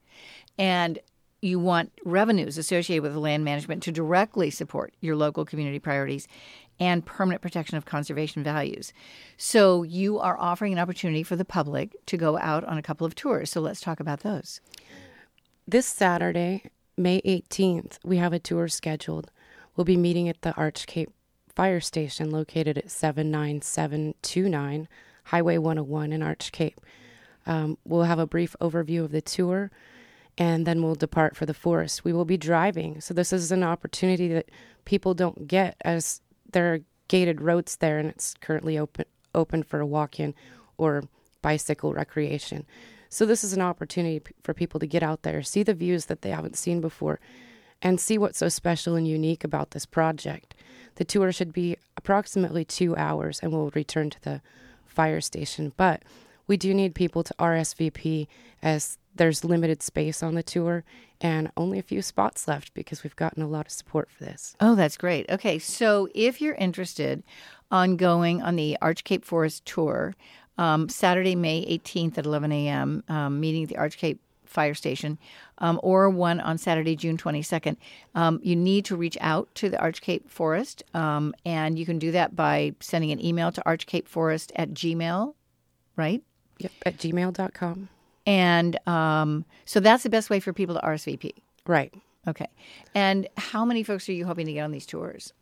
And 0.58 1.00
you 1.41 1.60
want 1.60 1.91
revenues 2.05 2.57
associated 2.57 3.03
with 3.03 3.15
land 3.15 3.43
management 3.43 3.81
to 3.83 3.91
directly 3.91 4.50
support 4.50 4.93
your 5.01 5.15
local 5.15 5.43
community 5.45 5.79
priorities 5.79 6.27
and 6.79 7.05
permanent 7.05 7.41
protection 7.41 7.77
of 7.77 7.86
conservation 7.86 8.43
values 8.43 8.93
so 9.38 9.83
you 9.83 10.19
are 10.19 10.38
offering 10.39 10.74
an 10.74 10.79
opportunity 10.79 11.24
for 11.24 11.36
the 11.36 11.45
public 11.45 11.95
to 12.05 12.17
go 12.17 12.38
out 12.38 12.63
on 12.65 12.77
a 12.77 12.81
couple 12.83 13.05
of 13.05 13.15
tours 13.15 13.50
so 13.50 13.60
let's 13.62 13.81
talk 13.81 14.00
about 14.00 14.21
those 14.21 14.62
This 15.67 15.86
Saturday, 15.86 16.69
May 16.98 17.21
18th, 17.21 17.98
we 18.03 18.17
have 18.17 18.33
a 18.33 18.39
tour 18.39 18.67
scheduled. 18.67 19.31
We'll 19.75 19.86
be 19.86 19.98
meeting 19.98 20.27
at 20.27 20.41
the 20.41 20.53
Arch 20.55 20.86
Cape 20.86 21.12
Fire 21.55 21.79
Station 21.79 22.29
located 22.31 22.77
at 22.77 22.91
79729 22.91 24.88
Highway 25.25 25.57
101 25.57 26.12
in 26.12 26.21
Arch 26.24 26.51
Cape. 26.51 26.81
Um, 27.45 27.77
we'll 27.86 28.03
have 28.03 28.19
a 28.19 28.27
brief 28.27 28.55
overview 28.60 29.03
of 29.03 29.12
the 29.12 29.21
tour 29.21 29.71
and 30.38 30.65
then 30.65 30.81
we'll 30.81 30.95
depart 30.95 31.35
for 31.35 31.45
the 31.45 31.53
forest. 31.53 32.03
We 32.03 32.13
will 32.13 32.25
be 32.25 32.38
driving, 32.38 33.01
so 33.01 33.13
this 33.13 33.33
is 33.33 33.51
an 33.51 33.63
opportunity 33.63 34.27
that 34.29 34.50
people 34.85 35.13
don't 35.13 35.47
get 35.47 35.75
as 35.81 36.21
there 36.51 36.73
are 36.73 36.79
gated 37.07 37.41
roads 37.41 37.75
there 37.77 38.00
and 38.00 38.09
it's 38.09 38.33
currently 38.39 38.77
open 38.77 39.05
open 39.33 39.63
for 39.63 39.79
a 39.79 39.85
walk-in 39.85 40.33
or 40.77 41.03
bicycle 41.41 41.93
recreation. 41.93 42.65
So 43.09 43.25
this 43.25 43.43
is 43.43 43.53
an 43.53 43.61
opportunity 43.61 44.21
for 44.43 44.53
people 44.53 44.79
to 44.79 44.85
get 44.85 45.03
out 45.03 45.23
there, 45.23 45.41
see 45.41 45.63
the 45.63 45.73
views 45.73 46.05
that 46.05 46.21
they 46.21 46.29
haven't 46.29 46.57
seen 46.57 46.81
before, 46.81 47.19
and 47.81 48.00
see 48.00 48.17
what's 48.17 48.38
so 48.38 48.50
special 48.50 48.95
and 48.95 49.07
unique 49.07 49.43
about 49.43 49.71
this 49.71 49.85
project. 49.85 50.55
The 50.95 51.05
tour 51.05 51.31
should 51.31 51.51
be 51.51 51.77
approximately 51.97 52.63
two 52.63 52.95
hours, 52.95 53.39
and 53.39 53.51
we'll 53.51 53.71
return 53.71 54.09
to 54.11 54.21
the 54.21 54.41
fire 54.85 55.21
station. 55.21 55.73
But 55.75 56.03
we 56.47 56.57
do 56.57 56.73
need 56.73 56.95
people 56.95 57.23
to 57.23 57.33
RSVP 57.39 58.27
as 58.61 58.97
there's 59.15 59.44
limited 59.44 59.82
space 59.82 60.24
on 60.24 60.36
the 60.36 60.44
tour 60.44 60.84
and 61.20 61.51
only 61.56 61.77
a 61.77 61.84
few 61.84 62.01
spots 62.01 62.48
left 62.48 62.74
because 62.74 63.03
we've 63.03 63.15
gotten 63.15 63.44
a 63.44 63.48
lot 63.48 63.65
of 63.65 63.72
support 63.72 64.10
for 64.10 64.24
this. 64.24 64.56
Oh, 64.60 64.75
that's 64.75 64.98
great. 64.98 65.30
Okay, 65.30 65.60
so 65.60 66.08
if 66.15 66.41
you're 66.41 66.56
interested 66.56 67.24
on 67.70 67.96
going 67.96 68.41
on 68.41 68.56
the 68.56 68.77
Arch 68.82 69.03
Cape 69.03 69.24
Forest 69.24 69.65
tour, 69.65 70.15
um, 70.58 70.89
Saturday, 70.89 71.36
May 71.36 71.65
18th 71.65 72.18
at 72.18 72.25
11 72.25 72.51
a.m., 72.51 73.03
um, 73.08 73.39
meeting 73.39 73.63
at 73.63 73.70
the 73.70 73.77
Arch 73.77 73.98
Cape 73.98 74.20
Fire 74.46 74.74
Station, 74.74 75.18
um, 75.60 75.80
or 75.82 76.10
one 76.10 76.39
on 76.41 76.58
Saturday, 76.58 76.96
June 76.96 77.18
22nd, 77.18 77.77
um, 78.15 78.39
you 78.44 78.56
need 78.56 78.84
to 78.86 78.96
reach 78.96 79.18
out 79.22 79.53
to 79.56 79.70
the 79.70 79.80
Arch 79.80 80.01
Cape 80.01 80.30
Forest, 80.30 80.84
um, 80.94 81.34
and 81.46 81.80
you 81.80 81.86
can 81.86 82.00
do 82.00 82.12
that 82.12 82.36
by 82.36 82.74
sending 82.80 83.12
an 83.12 83.24
email 83.24 83.51
to 83.51 83.62
archcapeforest 83.62 84.51
at 84.56 84.72
gmail, 84.72 85.36
right? 85.96 86.22
Yep, 86.58 86.72
at 86.86 86.98
gmail.com. 86.98 87.89
And 88.25 88.78
um, 88.88 89.46
so 89.66 89.80
that's 89.80 90.04
the 90.04 90.10
best 90.10 90.30
way 90.30 90.40
for 90.40 90.54
people 90.54 90.75
to 90.75 90.82
RSVP. 90.82 91.32
Right. 91.66 91.94
Okay. 92.28 92.48
And 92.94 93.28
how 93.38 93.66
many 93.66 93.84
folks 93.84 94.08
are 94.08 94.13
you 94.13 94.25
hoping 94.25 94.46
to 94.46 94.54
get 94.54 94.62
on 94.62 94.72
these 94.72 94.86
tours? 94.86 95.34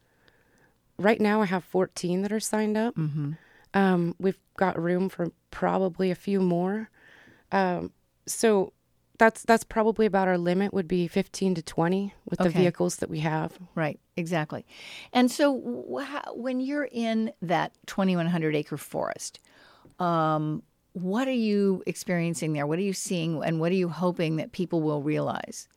right 1.00 1.20
now 1.20 1.42
I 1.42 1.46
have 1.46 1.64
14 1.64 2.22
that 2.22 2.32
are 2.32 2.40
signed 2.40 2.78
up. 2.78 2.96
Mm-hmm. 2.96 3.32
Um, 3.74 4.16
we've 4.20 4.38
got 4.58 4.80
room 4.80 5.10
for 5.10 5.32
probably 5.52 6.12
a 6.12 6.16
few 6.16 6.42
more. 6.42 6.90
Um, 7.52 7.92
so 8.28 8.74
that's 9.18 9.44
that's 9.44 9.64
probably 9.64 10.06
about 10.06 10.28
our 10.28 10.38
limit 10.38 10.74
would 10.74 10.88
be 10.88 11.08
15 11.08 11.56
to 11.56 11.62
20 11.62 12.14
with 12.30 12.40
the 12.40 12.50
vehicles 12.50 12.98
that 12.98 13.10
we 13.10 13.20
have. 13.20 13.58
Right, 13.76 14.00
exactly. 14.16 14.66
And 15.12 15.32
so 15.32 15.58
wh- 15.60 16.38
when 16.38 16.60
you're 16.60 16.88
in 16.90 17.34
that 17.42 17.74
2,100 17.88 18.56
acre 18.56 18.78
forest, 18.78 19.40
um, 20.00 20.64
what 20.94 21.28
are 21.28 21.32
you 21.32 21.84
experiencing 21.86 22.54
there? 22.54 22.66
What 22.66 22.80
are 22.80 22.84
you 22.84 22.94
seeing 22.94 23.44
and 23.44 23.60
what 23.60 23.72
are 23.72 23.76
you 23.76 23.90
hoping 23.90 24.38
that 24.38 24.52
people 24.52 24.82
will 24.82 25.02
realize? 25.02 25.68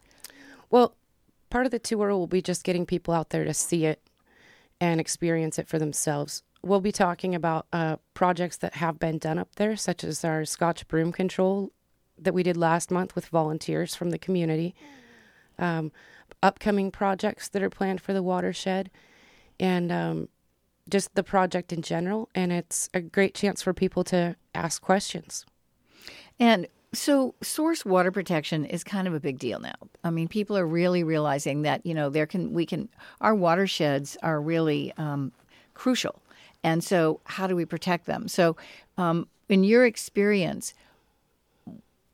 Well, 0.70 0.94
part 1.50 1.66
of 1.66 1.72
the 1.72 1.78
tour 1.78 2.08
will 2.10 2.26
be 2.26 2.42
just 2.42 2.64
getting 2.64 2.86
people 2.86 3.12
out 3.12 3.30
there 3.30 3.44
to 3.44 3.54
see 3.54 3.84
it 3.84 4.00
and 4.80 5.00
experience 5.00 5.58
it 5.58 5.68
for 5.68 5.78
themselves. 5.78 6.42
We'll 6.62 6.80
be 6.80 6.92
talking 6.92 7.34
about 7.34 7.66
uh, 7.72 7.96
projects 8.14 8.56
that 8.58 8.74
have 8.74 8.98
been 8.98 9.18
done 9.18 9.38
up 9.38 9.54
there, 9.56 9.76
such 9.76 10.02
as 10.02 10.24
our 10.24 10.44
Scotch 10.44 10.86
broom 10.88 11.12
control 11.12 11.72
that 12.18 12.34
we 12.34 12.42
did 12.42 12.56
last 12.56 12.90
month 12.90 13.14
with 13.14 13.26
volunteers 13.26 13.94
from 13.94 14.10
the 14.10 14.18
community, 14.18 14.74
um, 15.58 15.92
upcoming 16.42 16.90
projects 16.90 17.48
that 17.48 17.62
are 17.62 17.70
planned 17.70 18.00
for 18.00 18.12
the 18.12 18.22
watershed, 18.22 18.90
and 19.60 19.92
um, 19.92 20.28
just 20.88 21.14
the 21.14 21.22
project 21.22 21.72
in 21.72 21.82
general. 21.82 22.28
And 22.34 22.52
it's 22.52 22.88
a 22.94 23.00
great 23.00 23.34
chance 23.34 23.60
for 23.62 23.72
people 23.72 24.04
to 24.04 24.36
ask 24.54 24.82
questions. 24.82 25.44
And 26.38 26.66
so 26.92 27.34
source 27.42 27.84
water 27.84 28.10
protection 28.10 28.64
is 28.64 28.84
kind 28.84 29.08
of 29.08 29.14
a 29.14 29.20
big 29.20 29.38
deal 29.38 29.60
now. 29.60 29.74
I 30.04 30.10
mean, 30.10 30.28
people 30.28 30.58
are 30.58 30.66
really 30.66 31.02
realizing 31.04 31.62
that, 31.62 31.84
you 31.86 31.94
know, 31.94 32.10
there 32.10 32.26
can, 32.26 32.52
we 32.52 32.66
can, 32.66 32.88
our 33.20 33.34
watersheds 33.34 34.16
are 34.22 34.40
really 34.40 34.92
um, 34.98 35.32
crucial. 35.74 36.22
And 36.62 36.84
so 36.84 37.20
how 37.24 37.46
do 37.46 37.56
we 37.56 37.64
protect 37.64 38.06
them? 38.06 38.28
So 38.28 38.56
um, 38.98 39.26
in 39.48 39.64
your 39.64 39.84
experience, 39.84 40.74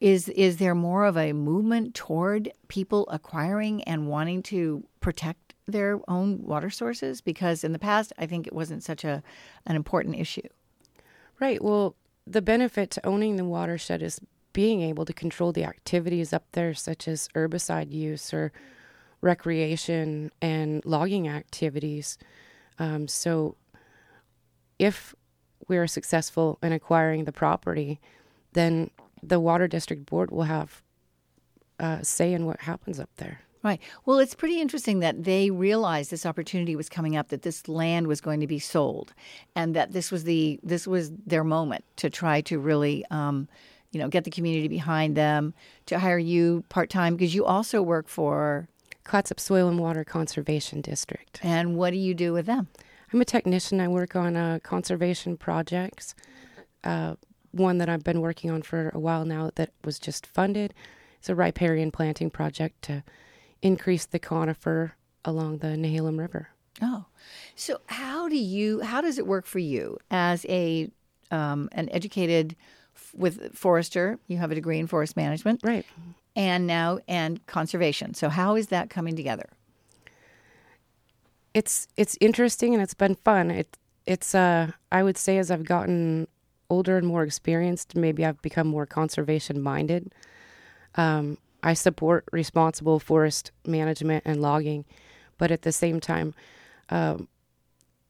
is 0.01 0.29
is 0.29 0.59
there 0.59 0.77
more 0.77 1.07
of 1.07 1.17
a 1.17 1.33
movement 1.33 1.95
toward 1.95 2.53
people 2.69 3.09
acquiring 3.11 3.83
and 3.83 4.07
wanting 4.07 4.45
to 4.45 4.85
protect 5.01 5.55
their 5.67 6.01
own 6.07 6.45
water 6.45 6.71
sources? 6.71 7.21
Because 7.21 7.65
in 7.65 7.73
the 7.73 7.81
past, 7.81 8.13
I 8.17 8.27
think 8.27 8.47
it 8.47 8.53
wasn't 8.53 8.85
such 8.85 9.05
a 9.05 9.23
an 9.67 9.75
important 9.75 10.17
issue. 10.17 10.49
Right. 11.41 11.63
Well, 11.63 11.97
the 12.31 12.43
benefit 12.43 12.91
to 12.93 13.07
owning 13.07 13.37
the 13.37 13.45
watershed 13.45 14.03
is 14.03 14.21
being 14.53 14.83
able 14.83 15.05
to 15.05 15.13
control 15.13 15.53
the 15.53 15.65
activities 15.65 16.33
up 16.33 16.45
there, 16.53 16.75
such 16.75 17.09
as 17.09 17.29
herbicide 17.35 17.91
use 17.93 18.33
or 18.35 18.53
recreation 19.21 20.31
and 20.41 20.85
logging 20.85 21.29
activities. 21.29 22.19
Um, 22.79 23.09
so, 23.09 23.57
if 24.79 25.15
we're 25.67 25.87
successful 25.87 26.59
in 26.63 26.73
acquiring 26.73 27.25
the 27.25 27.33
property, 27.33 28.01
then 28.53 28.91
the 29.23 29.41
water 29.41 29.67
district 29.67 30.07
board 30.07 30.31
will 30.31 30.45
have 30.45 30.83
uh, 31.81 32.03
say 32.03 32.33
in 32.33 32.47
what 32.47 32.61
happens 32.63 32.99
up 32.99 33.11
there. 33.17 33.41
Right. 33.69 33.81
Well, 34.07 34.19
it's 34.19 34.35
pretty 34.35 34.63
interesting 34.63 35.01
that 35.01 35.25
they 35.25 35.51
realized 35.51 36.11
this 36.11 36.25
opportunity 36.25 36.75
was 36.75 36.89
coming 36.89 37.17
up, 37.17 37.29
that 37.29 37.43
this 37.43 37.69
land 37.69 38.07
was 38.07 38.23
going 38.23 38.41
to 38.41 38.47
be 38.47 38.59
sold, 38.59 39.13
and 39.55 39.77
that 39.77 39.93
this 39.93 40.11
was 40.11 40.25
the 40.25 40.59
this 40.63 40.87
was 40.87 41.11
their 41.27 41.45
moment 41.45 41.85
to 41.97 42.09
try 42.09 42.41
to 42.43 42.59
really, 42.59 43.05
um, 43.11 43.47
you 43.93 44.01
know, 44.01 44.09
get 44.09 44.25
the 44.25 44.31
community 44.31 44.69
behind 44.69 45.19
them, 45.19 45.53
to 45.85 45.99
hire 45.99 46.17
you 46.17 46.65
part 46.71 46.89
time 46.89 47.15
because 47.15 47.35
you 47.35 47.45
also 47.45 47.83
work 47.83 48.09
for. 48.09 48.69
Clatsop 49.05 49.41
Soil 49.41 49.69
and 49.69 49.79
Water 49.79 50.05
Conservation 50.05 50.83
District. 50.83 51.41
And 51.43 51.77
what 51.77 51.93
do 51.93 51.97
you 51.97 52.13
do 52.13 52.35
with 52.35 52.45
them? 52.45 52.69
I'm 53.11 53.23
a 53.23 53.25
technician. 53.25 53.81
I 53.81 53.89
work 53.89 54.15
on 54.15 54.37
uh, 54.37 54.59
conservation 54.63 55.39
projects. 55.39 56.15
Uh, 56.85 57.15
one 57.53 57.79
that 57.79 57.89
I've 57.89 58.05
been 58.05 58.21
working 58.21 58.51
on 58.51 58.61
for 58.61 58.91
a 58.95 58.99
while 58.99 59.25
now 59.25 59.51
that 59.55 59.71
was 59.83 59.99
just 59.99 60.27
funded. 60.27 60.75
It's 61.21 61.31
a 61.31 61.35
riparian 61.35 61.91
planting 61.91 62.29
project 62.29 62.83
to 62.83 63.03
increase 63.63 64.07
the 64.07 64.19
conifer 64.19 64.93
along 65.25 65.59
the 65.59 65.69
Nehalem 65.69 66.19
River. 66.19 66.49
Oh, 66.81 67.07
so 67.57 67.81
how 67.87 68.29
do 68.29 68.37
you? 68.37 68.81
How 68.81 69.01
does 69.01 69.19
it 69.19 69.27
work 69.27 69.47
for 69.47 69.59
you 69.59 69.99
as 70.11 70.47
a 70.49 70.91
um, 71.31 71.69
an 71.73 71.89
educated 71.91 72.55
f- 72.95 73.13
with 73.15 73.57
forester? 73.57 74.19
You 74.29 74.37
have 74.39 74.53
a 74.53 74.55
degree 74.55 74.79
in 74.79 74.87
forest 74.87 75.17
management, 75.17 75.61
Right. 75.65 75.85
and 76.37 76.67
now 76.67 77.01
and 77.09 77.45
conservation. 77.47 78.15
So 78.15 78.29
how 78.29 78.55
is 78.55 78.69
that 78.69 78.91
coming 78.91 79.17
together? 79.17 79.49
It's 81.55 81.89
it's 81.97 82.17
interesting 82.21 82.75
and 82.75 82.83
it's 82.83 82.95
been 82.95 83.15
fun. 83.17 83.51
It 83.51 83.77
it's 84.07 84.35
uh 84.35 84.71
I 84.93 85.03
would 85.03 85.17
say 85.19 85.39
as 85.39 85.51
I've 85.51 85.65
gotten 85.65 86.29
older 86.71 86.97
and 86.99 87.07
more 87.07 87.23
experienced, 87.25 87.97
maybe 87.97 88.25
I've 88.25 88.41
become 88.43 88.69
more 88.69 88.87
conservation 88.87 89.61
minded. 89.63 90.13
Um, 90.95 91.39
I 91.63 91.75
support 91.75 92.25
responsible 92.33 92.99
forest 92.99 93.51
management 93.67 94.23
and 94.27 94.41
logging, 94.41 94.85
but 95.39 95.51
at 95.51 95.63
the 95.63 95.73
same 95.73 96.01
time, 96.01 96.35
um, 96.91 97.29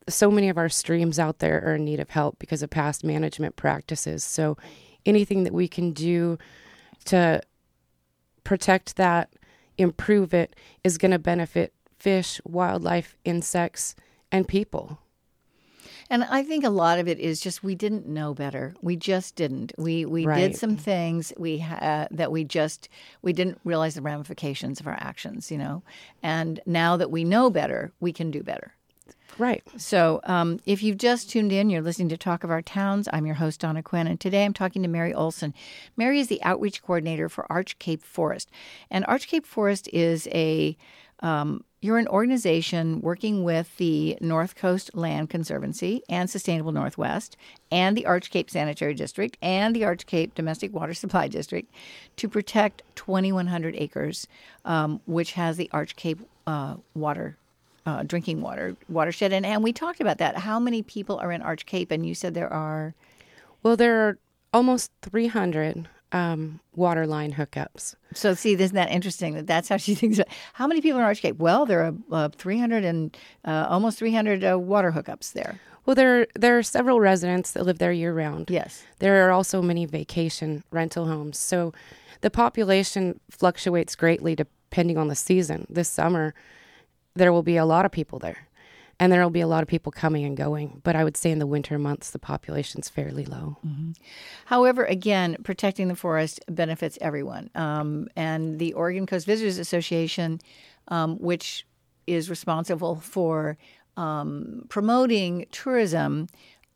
so 0.09 0.31
many 0.31 0.49
of 0.49 0.59
our 0.59 0.69
streams 0.69 1.19
out 1.19 1.39
there 1.39 1.63
are 1.65 1.75
in 1.75 1.85
need 1.85 2.01
of 2.01 2.11
help 2.11 2.39
because 2.39 2.63
of 2.63 2.71
past 2.71 3.05
management 3.05 3.57
practices. 3.57 4.25
So 4.25 4.57
anything 5.05 5.45
that 5.45 5.53
we 5.53 5.69
can 5.69 5.93
do 5.93 6.39
to 7.07 7.43
protect 8.45 8.97
that, 8.97 9.33
improve 9.77 10.33
it, 10.33 10.57
is 10.83 10.99
going 10.99 11.11
to 11.11 11.19
benefit 11.19 11.75
fish, 11.99 12.41
wildlife, 12.45 13.17
insects, 13.25 13.95
and 14.31 14.47
people. 14.49 14.99
And 16.11 16.25
I 16.25 16.43
think 16.43 16.65
a 16.65 16.71
lot 16.71 16.99
of 16.99 17.07
it 17.07 17.19
is 17.19 17.41
just 17.41 17.63
we 17.63 17.75
didn't 17.75 18.07
know 18.07 18.33
better. 18.35 18.75
We 18.81 18.97
just 18.97 19.37
didn't. 19.37 19.73
We 19.77 20.05
we 20.07 20.25
Right. 20.27 20.41
did 20.41 20.57
some 20.57 20.77
things 20.77 21.33
we 21.37 21.59
ha- 21.59 22.09
that 22.11 22.33
we 22.33 22.45
just 22.45 22.89
we 23.23 23.33
didn't 23.33 23.61
realize 23.65 23.95
the 23.95 24.03
ramifications 24.03 24.81
of 24.81 24.87
our 24.87 24.97
actions. 25.01 25.51
You 25.51 25.59
know, 25.59 25.83
and 26.23 26.61
now 26.67 26.97
that 26.97 27.11
we 27.11 27.25
know 27.25 27.51
better, 27.51 27.93
we 28.01 28.13
can 28.13 28.31
do 28.31 28.43
better. 28.43 28.73
Right. 29.37 29.63
So, 29.77 30.21
um, 30.25 30.59
if 30.67 30.83
you've 30.83 30.97
just 30.97 31.31
tuned 31.31 31.53
in, 31.53 31.71
you're 31.71 31.83
listening 31.83 32.09
to 32.09 32.17
Talk 32.17 32.43
of 32.43 32.51
Our 32.51 32.63
Towns. 32.63 33.09
I'm 33.13 33.25
your 33.27 33.37
host, 33.37 33.61
Donna 33.61 33.83
Quinn, 33.85 34.07
and 34.09 34.19
today 34.19 34.45
I'm 34.45 34.55
talking 34.55 34.83
to 34.83 34.89
Mary 34.89 35.15
Olson. 35.15 35.55
Mary 35.97 36.19
is 36.19 36.27
the 36.29 36.43
outreach 36.43 36.83
coordinator 36.83 37.29
for 37.29 37.47
Arch 37.53 37.79
Cape 37.79 38.03
Forest. 38.03 38.51
And 38.91 39.05
Arch 39.07 39.29
Cape 39.29 39.47
Forest 39.47 39.89
is 39.93 40.27
a 40.33 40.77
um, 41.21 41.63
you're 41.81 41.99
an 41.99 42.09
organization 42.09 43.01
working 43.01 43.45
with 43.45 43.77
the 43.77 44.19
North 44.21 44.57
Coast 44.57 44.91
Land 44.95 45.31
Conservancy 45.31 46.03
and 46.09 46.29
Sustainable 46.29 46.73
Northwest 46.73 47.37
and 47.71 47.97
the 47.97 48.07
Arch 48.07 48.31
Cape 48.31 48.51
Sanitary 48.51 48.95
District 48.95 49.37
and 49.41 49.77
the 49.77 49.85
Arch 49.85 50.07
Cape 50.07 50.35
Domestic 50.35 50.73
Water 50.75 50.95
Supply 50.95 51.29
District 51.29 51.73
to 52.17 52.29
protect 52.29 52.83
2,100 52.97 53.77
acres, 53.77 54.27
um, 54.65 55.01
which 55.07 55.33
has 55.33 55.57
the 55.57 55.71
Arch 55.73 55.95
Cape 55.95 56.19
uh, 56.47 56.77
water 56.95 57.37
uh, 57.87 58.03
drinking 58.03 58.43
water 58.43 58.77
watershed. 58.89 59.33
And, 59.33 59.47
and 59.47 59.63
we 59.63 59.73
talked 59.73 60.01
about 60.01 60.19
that. 60.19 60.37
How 60.39 60.59
many 60.59 60.83
people 60.83 61.19
are 61.19 61.33
in 61.33 61.43
Arch 61.43 61.65
Cape? 61.65 61.91
And 61.91 62.05
you 62.05 62.15
said 62.15 62.35
there 62.35 62.53
are. 62.53 62.95
Well, 63.63 63.77
there 63.77 64.07
are 64.07 64.19
almost 64.53 64.91
300 65.03 65.89
um, 66.13 66.61
water 66.75 67.07
line 67.07 67.33
hookups. 67.33 67.95
So 68.15 68.35
see, 68.35 68.55
isn't 68.55 68.75
that 68.75 68.91
interesting? 68.91 69.35
That 69.35 69.47
that's 69.47 69.69
how 69.69 69.77
she 69.77 69.95
thinks. 69.97 70.19
About, 70.19 70.33
how 70.55 70.67
many 70.67 70.81
people 70.81 70.99
are 70.99 71.03
in 71.03 71.07
Arch 71.07 71.21
Cape? 71.21 71.39
Well, 71.39 71.67
there 71.67 71.85
are 71.85 71.95
uh, 72.11 72.29
300 72.31 72.85
and 72.85 73.17
uh, 73.45 73.67
almost 73.69 73.99
300 73.99 74.45
uh, 74.45 74.59
water 74.59 74.93
hookups 74.93 75.33
there. 75.33 75.61
Well, 75.87 75.95
there 75.95 76.27
there 76.35 76.59
are 76.59 76.63
several 76.63 77.01
residents 77.01 77.53
that 77.53 77.65
live 77.65 77.79
there 77.79 77.93
year 77.93 78.13
round. 78.13 78.51
Yes. 78.51 78.85
There 78.99 79.27
are 79.27 79.31
also 79.31 79.63
many 79.63 79.87
vacation 79.87 80.63
rental 80.71 81.07
homes. 81.07 81.39
So 81.39 81.73
the 82.21 82.31
population 82.31 83.21
fluctuates 83.31 83.95
greatly 83.95 84.35
depending 84.35 84.99
on 84.99 85.09
the 85.09 85.15
season. 85.15 85.67
This 85.71 85.89
summer, 85.89 86.35
there 87.15 87.33
will 87.33 87.43
be 87.43 87.57
a 87.57 87.65
lot 87.65 87.87
of 87.87 87.93
people 87.93 88.19
there, 88.19 88.48
and 89.01 89.13
there 89.13 89.23
will 89.23 89.31
be 89.31 89.41
a 89.41 89.47
lot 89.47 89.63
of 89.63 89.69
people 89.69 89.93
coming 89.93 90.25
and 90.25 90.37
going. 90.37 90.81
But 90.83 90.97
I 90.97 91.05
would 91.05 91.17
say 91.17 91.31
in 91.31 91.39
the 91.39 91.47
winter 91.47 91.79
months, 91.79 92.11
the 92.11 92.19
population's 92.19 92.89
fairly 92.89 93.25
low. 93.25 93.59
However, 94.47 94.85
again, 94.85 95.37
protecting 95.45 95.89
the 95.89 95.97
forest 95.97 96.41
benefits 96.49 96.99
everyone. 97.01 97.51
Um, 97.55 98.09
and 98.17 98.59
the 98.59 98.73
Oregon 98.73 99.07
Coast 99.07 99.27
Visitors 99.27 99.59
Association, 99.59 100.41
um, 100.89 101.17
which 101.19 101.67
is 102.07 102.29
responsible 102.29 102.97
for 102.97 103.57
um, 103.97 104.65
promoting 104.69 105.47
tourism 105.53 106.29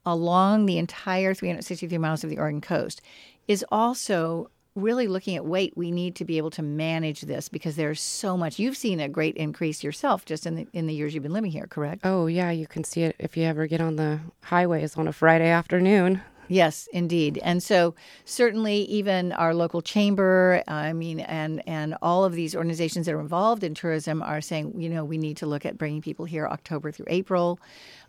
along 0.05 0.67
the 0.67 0.79
entire 0.79 1.35
363 1.35 1.97
miles 1.99 2.25
of 2.25 2.31
the 2.31 2.39
Oregon 2.39 2.61
coast, 2.61 3.01
is 3.49 3.65
also 3.71 4.51
really 4.75 5.07
looking 5.07 5.37
at 5.37 5.45
weight, 5.45 5.75
we 5.77 5.91
need 5.91 6.17
to 6.17 6.25
be 6.25 6.39
able 6.39 6.51
to 6.51 6.63
manage 6.63 7.23
this 7.23 7.49
because 7.49 7.77
there's 7.77 8.01
so 8.01 8.37
much 8.37 8.59
you've 8.59 8.77
seen 8.77 9.01
a 9.01 9.09
great 9.09 9.37
increase 9.37 9.85
yourself 9.85 10.25
just 10.25 10.47
in 10.47 10.55
the 10.55 10.67
in 10.73 10.87
the 10.87 10.95
years 10.95 11.15
you've 11.15 11.23
been 11.23 11.33
living 11.33 11.51
here 11.51 11.67
correct 11.67 12.03
Oh 12.05 12.27
yeah, 12.27 12.51
you 12.51 12.67
can 12.67 12.85
see 12.85 13.03
it 13.03 13.17
if 13.19 13.37
you 13.37 13.45
ever 13.45 13.67
get 13.67 13.81
on 13.81 13.97
the 13.97 14.21
highways 14.43 14.97
on 14.97 15.09
a 15.09 15.13
Friday 15.13 15.49
afternoon. 15.49 16.23
Yes, 16.53 16.87
indeed. 16.93 17.41
And 17.43 17.63
so 17.63 17.95
certainly 18.27 18.83
even 18.83 19.33
our 19.33 19.55
local 19.55 19.81
chamber, 19.81 20.63
I 20.69 20.93
mean, 20.93 21.21
and 21.21 21.67
and 21.67 21.97
all 22.03 22.25
of 22.25 22.35
these 22.35 22.55
organizations 22.55 23.07
that 23.07 23.15
are 23.15 23.21
involved 23.21 23.65
in 23.65 23.73
tourism 23.73 24.23
are 24.23 24.43
saying, 24.43 24.79
you 24.79 24.91
know, 24.91 25.03
we 25.03 25.17
need 25.17 25.39
to 25.39 25.47
look 25.47 25.65
at 25.65 25.79
bringing 25.79 26.03
people 26.03 26.27
here 26.27 26.47
October 26.47 26.93
through 26.93 27.07
April, 27.09 27.59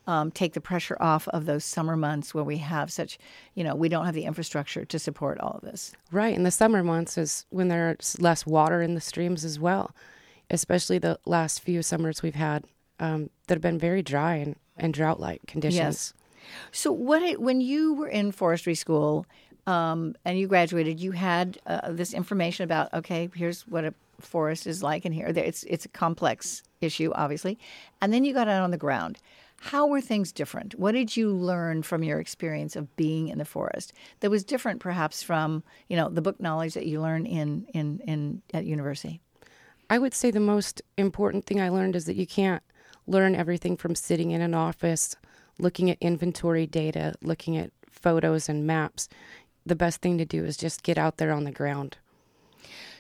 um, 0.08 0.30
take 0.30 0.54
the 0.54 0.60
pressure 0.60 0.98
off 1.00 1.26
of 1.30 1.46
those 1.46 1.64
summer 1.64 1.96
months 1.96 2.34
where 2.34 2.44
we 2.44 2.58
have 2.58 2.92
such, 2.92 3.18
you 3.56 3.64
know, 3.64 3.76
we 3.76 3.88
don't 3.88 4.06
have 4.06 4.14
the 4.14 4.26
infrastructure 4.26 4.84
to 4.84 5.00
support 5.00 5.40
all 5.40 5.54
of 5.54 5.62
this. 5.62 5.94
Right, 6.12 6.36
And 6.36 6.46
the 6.46 6.52
summer 6.52 6.84
months 6.84 7.18
is 7.18 7.46
when 7.50 7.70
there's 7.70 8.20
less 8.20 8.46
water 8.46 8.82
in 8.82 8.94
the 8.94 9.02
streams 9.02 9.46
as 9.46 9.58
well, 9.58 9.96
especially 10.50 10.98
the 10.98 11.18
last 11.26 11.62
few 11.62 11.82
summers 11.82 12.22
we've 12.22 12.36
had 12.36 12.66
um, 13.00 13.30
that 13.48 13.56
have 13.56 13.62
been 13.62 13.80
very 13.80 14.02
dry 14.02 14.36
and, 14.36 14.58
and 14.76 14.94
drought-like 14.94 15.46
conditions. 15.48 15.78
Yes. 15.78 16.14
So 16.72 16.92
what 16.92 17.40
when 17.40 17.62
you 17.62 17.94
were 17.94 18.08
in 18.08 18.32
forestry 18.32 18.76
school 18.76 19.26
um, 19.68 20.16
and 20.26 20.38
you 20.38 20.48
graduated, 20.48 21.00
you 21.00 21.12
had 21.12 21.58
uh, 21.66 21.92
this 21.92 22.14
information 22.14 22.64
about 22.64 22.94
okay, 22.94 23.30
here's 23.36 23.68
what 23.68 23.86
a 23.86 23.94
forest 24.20 24.68
is 24.68 24.84
like, 24.84 25.06
and 25.06 25.14
here 25.14 25.28
it's 25.28 25.64
it's 25.64 25.86
a 25.86 25.90
complex 25.90 26.64
issue, 26.82 27.12
obviously, 27.16 27.58
and 28.02 28.14
then 28.14 28.24
you 28.24 28.34
got 28.34 28.48
out 28.48 28.62
on 28.62 28.72
the 28.72 28.78
ground. 28.78 29.20
How 29.62 29.88
were 29.88 30.02
things 30.02 30.34
different? 30.34 30.78
What 30.78 30.92
did 30.92 31.16
you 31.16 31.32
learn 31.32 31.84
from 31.84 32.04
your 32.04 32.20
experience 32.20 32.76
of 32.76 32.94
being 32.98 33.30
in 33.30 33.38
the 33.38 33.46
forest 33.46 33.94
that 34.20 34.30
was 34.30 34.44
different, 34.44 34.82
perhaps, 34.82 35.24
from 35.24 35.64
you 35.88 35.96
know 35.96 36.10
the 36.10 36.22
book 36.22 36.40
knowledge 36.40 36.74
that 36.74 36.86
you 36.86 37.02
learn 37.02 37.26
in 37.26 37.66
in, 37.74 38.00
in 38.00 38.42
at 38.54 38.66
university? 38.66 39.22
I 39.90 40.00
would 40.00 40.14
say 40.14 40.32
the 40.32 40.40
most 40.40 40.82
important 40.98 41.46
thing 41.46 41.62
I 41.62 41.70
learned 41.70 41.96
is 41.96 42.06
that 42.06 42.16
you 42.16 42.28
can't 42.28 42.64
learn 43.08 43.36
everything 43.36 43.78
from 43.78 43.96
sitting 43.96 44.32
in 44.32 44.42
an 44.42 44.54
office, 44.54 45.16
looking 45.60 45.90
at 45.90 45.98
inventory 46.02 46.68
data, 46.68 47.16
looking 47.22 47.58
at 47.58 47.72
photos 47.90 48.50
and 48.50 48.66
maps. 48.66 49.10
The 49.66 49.76
best 49.76 50.02
thing 50.02 50.18
to 50.18 50.26
do 50.26 50.44
is 50.44 50.58
just 50.58 50.84
get 50.84 50.98
out 50.98 51.18
there 51.18 51.32
on 51.32 51.44
the 51.44 51.52
ground. 51.52 51.98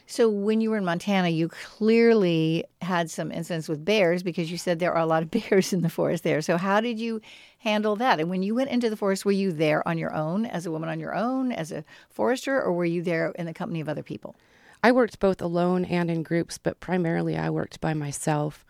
So 0.05 0.29
when 0.29 0.61
you 0.61 0.69
were 0.69 0.77
in 0.77 0.85
Montana, 0.85 1.29
you 1.29 1.49
clearly 1.49 2.65
had 2.81 3.09
some 3.09 3.31
incidents 3.31 3.69
with 3.69 3.85
bears 3.85 4.21
because 4.21 4.51
you 4.51 4.57
said 4.57 4.79
there 4.79 4.93
are 4.93 5.01
a 5.01 5.05
lot 5.05 5.23
of 5.23 5.31
bears 5.49 5.73
in 5.73 5.81
the 5.81 5.89
forest 5.89 6.23
there. 6.23 6.41
So 6.41 6.57
how 6.57 6.81
did 6.81 6.99
you 6.99 7.21
handle 7.59 7.95
that? 7.95 8.19
And 8.19 8.29
when 8.29 8.43
you 8.43 8.55
went 8.55 8.69
into 8.69 8.89
the 8.89 8.97
forest, 8.97 9.25
were 9.25 9.31
you 9.31 9.51
there 9.51 9.85
on 9.87 9.97
your 9.97 10.13
own, 10.13 10.45
as 10.45 10.65
a 10.65 10.71
woman 10.71 10.89
on 10.89 10.99
your 10.99 11.15
own, 11.15 11.51
as 11.51 11.71
a 11.71 11.85
forester, 12.09 12.61
or 12.61 12.73
were 12.73 12.85
you 12.85 13.01
there 13.01 13.31
in 13.35 13.45
the 13.45 13.53
company 13.53 13.79
of 13.79 13.89
other 13.89 14.03
people? 14.03 14.35
I 14.83 14.91
worked 14.91 15.19
both 15.19 15.41
alone 15.41 15.85
and 15.85 16.11
in 16.11 16.23
groups, 16.23 16.57
but 16.57 16.81
primarily 16.81 17.37
I 17.37 17.49
worked 17.49 17.79
by 17.79 17.93
myself. 17.93 18.65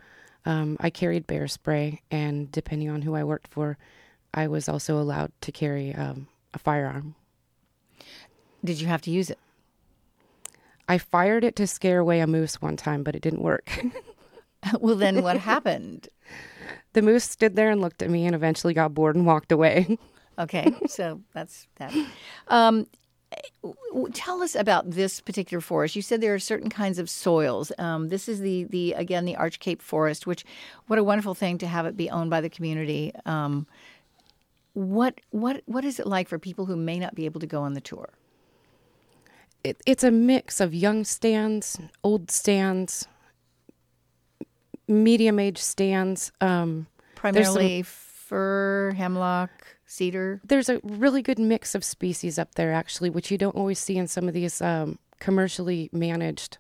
Um, 0.46 0.78
I 0.80 0.90
carried 0.90 1.28
bear 1.28 1.48
spray, 1.48 2.02
and 2.12 2.52
depending 2.52 2.90
on 2.90 3.02
who 3.02 3.16
I 3.16 3.24
worked 3.24 3.48
for, 3.48 3.78
I 4.34 4.48
was 4.48 4.68
also 4.68 5.00
allowed 5.00 5.32
to 5.42 5.52
carry 5.52 5.94
um, 5.96 6.28
a 6.54 6.60
firearm. 6.60 7.16
Did 8.64 8.82
you 8.82 8.88
have 8.88 9.02
to 9.04 9.12
use 9.12 9.30
it? 9.30 9.40
I 10.88 10.98
fired 10.98 11.44
it 11.44 11.56
to 11.58 11.68
scare 11.68 12.00
away 12.00 12.20
a 12.20 12.28
moose 12.28 12.62
one 12.62 12.76
time, 12.76 13.04
but 13.04 13.16
it 13.16 13.22
didn't 13.22 13.42
work. 13.42 13.70
well, 14.80 14.96
then 14.96 15.22
what 15.24 15.38
happened? 15.38 16.10
the 16.94 17.02
moose 17.02 17.24
stood 17.24 17.56
there 17.56 17.70
and 17.70 17.82
looked 17.82 18.02
at 18.02 18.10
me 18.10 18.26
and 18.26 18.36
eventually 18.36 18.74
got 18.74 18.94
bored 18.94 19.16
and 19.16 19.26
walked 19.26 19.52
away. 19.52 19.98
Okay, 20.40 20.74
so 20.88 21.22
that's 21.36 21.68
that. 21.76 21.94
Um, 22.48 22.88
tell 24.14 24.42
us 24.42 24.56
about 24.56 24.92
this 24.92 25.20
particular 25.20 25.62
forest. 25.62 25.96
You 25.96 26.02
said 26.02 26.22
there 26.22 26.34
are 26.34 26.40
certain 26.40 26.70
kinds 26.70 27.00
of 27.00 27.10
soils. 27.10 27.72
Um, 27.78 28.10
this 28.10 28.28
is 28.28 28.40
the 28.40 28.66
the 28.66 28.94
again 28.94 29.26
the 29.26 29.36
Arch 29.36 29.60
Cape 29.60 29.82
Forest, 29.82 30.28
which 30.28 30.46
what 30.88 31.00
a 31.00 31.04
wonderful 31.04 31.36
thing 31.36 31.58
to 31.60 31.68
have 31.68 31.86
it 31.86 31.98
be 31.98 32.10
owned 32.10 32.30
by 32.30 32.42
the 32.42 32.50
community. 32.50 33.12
Um, 33.26 33.68
what 34.74 35.22
what 35.32 35.64
what 35.66 35.86
is 35.86 36.00
it 36.00 36.08
like 36.08 36.28
for 36.28 36.40
people 36.40 36.66
who 36.66 36.76
may 36.76 37.00
not 37.00 37.16
be 37.16 37.26
able 37.26 37.40
to 37.40 37.48
go 37.48 37.62
on 37.62 37.74
the 37.74 37.82
tour? 37.82 38.10
it, 39.64 39.82
it's 39.86 40.04
a 40.04 40.12
mix 40.12 40.60
of 40.60 40.74
young 40.74 41.04
stands, 41.04 41.80
old 42.04 42.30
stands, 42.30 43.08
medium 44.88 45.40
age 45.40 45.58
stands. 45.58 46.32
Um, 46.42 46.88
Primarily 47.16 47.84
fir, 47.84 48.94
hemlock, 48.98 49.52
cedar. 49.86 50.42
there's 50.44 50.70
a 50.70 50.80
really 50.84 51.22
good 51.22 51.40
mix 51.40 51.76
of 51.76 51.84
species 51.84 52.40
up 52.40 52.56
there, 52.56 52.74
actually, 52.74 53.10
which 53.10 53.32
you 53.32 53.38
don't 53.38 53.56
always 53.56 53.80
see 53.80 53.98
in 53.98 54.08
some 54.08 54.28
of 54.28 54.34
these 54.34 54.62
um, 54.62 54.98
commercially 55.20 55.90
managed 55.92 56.58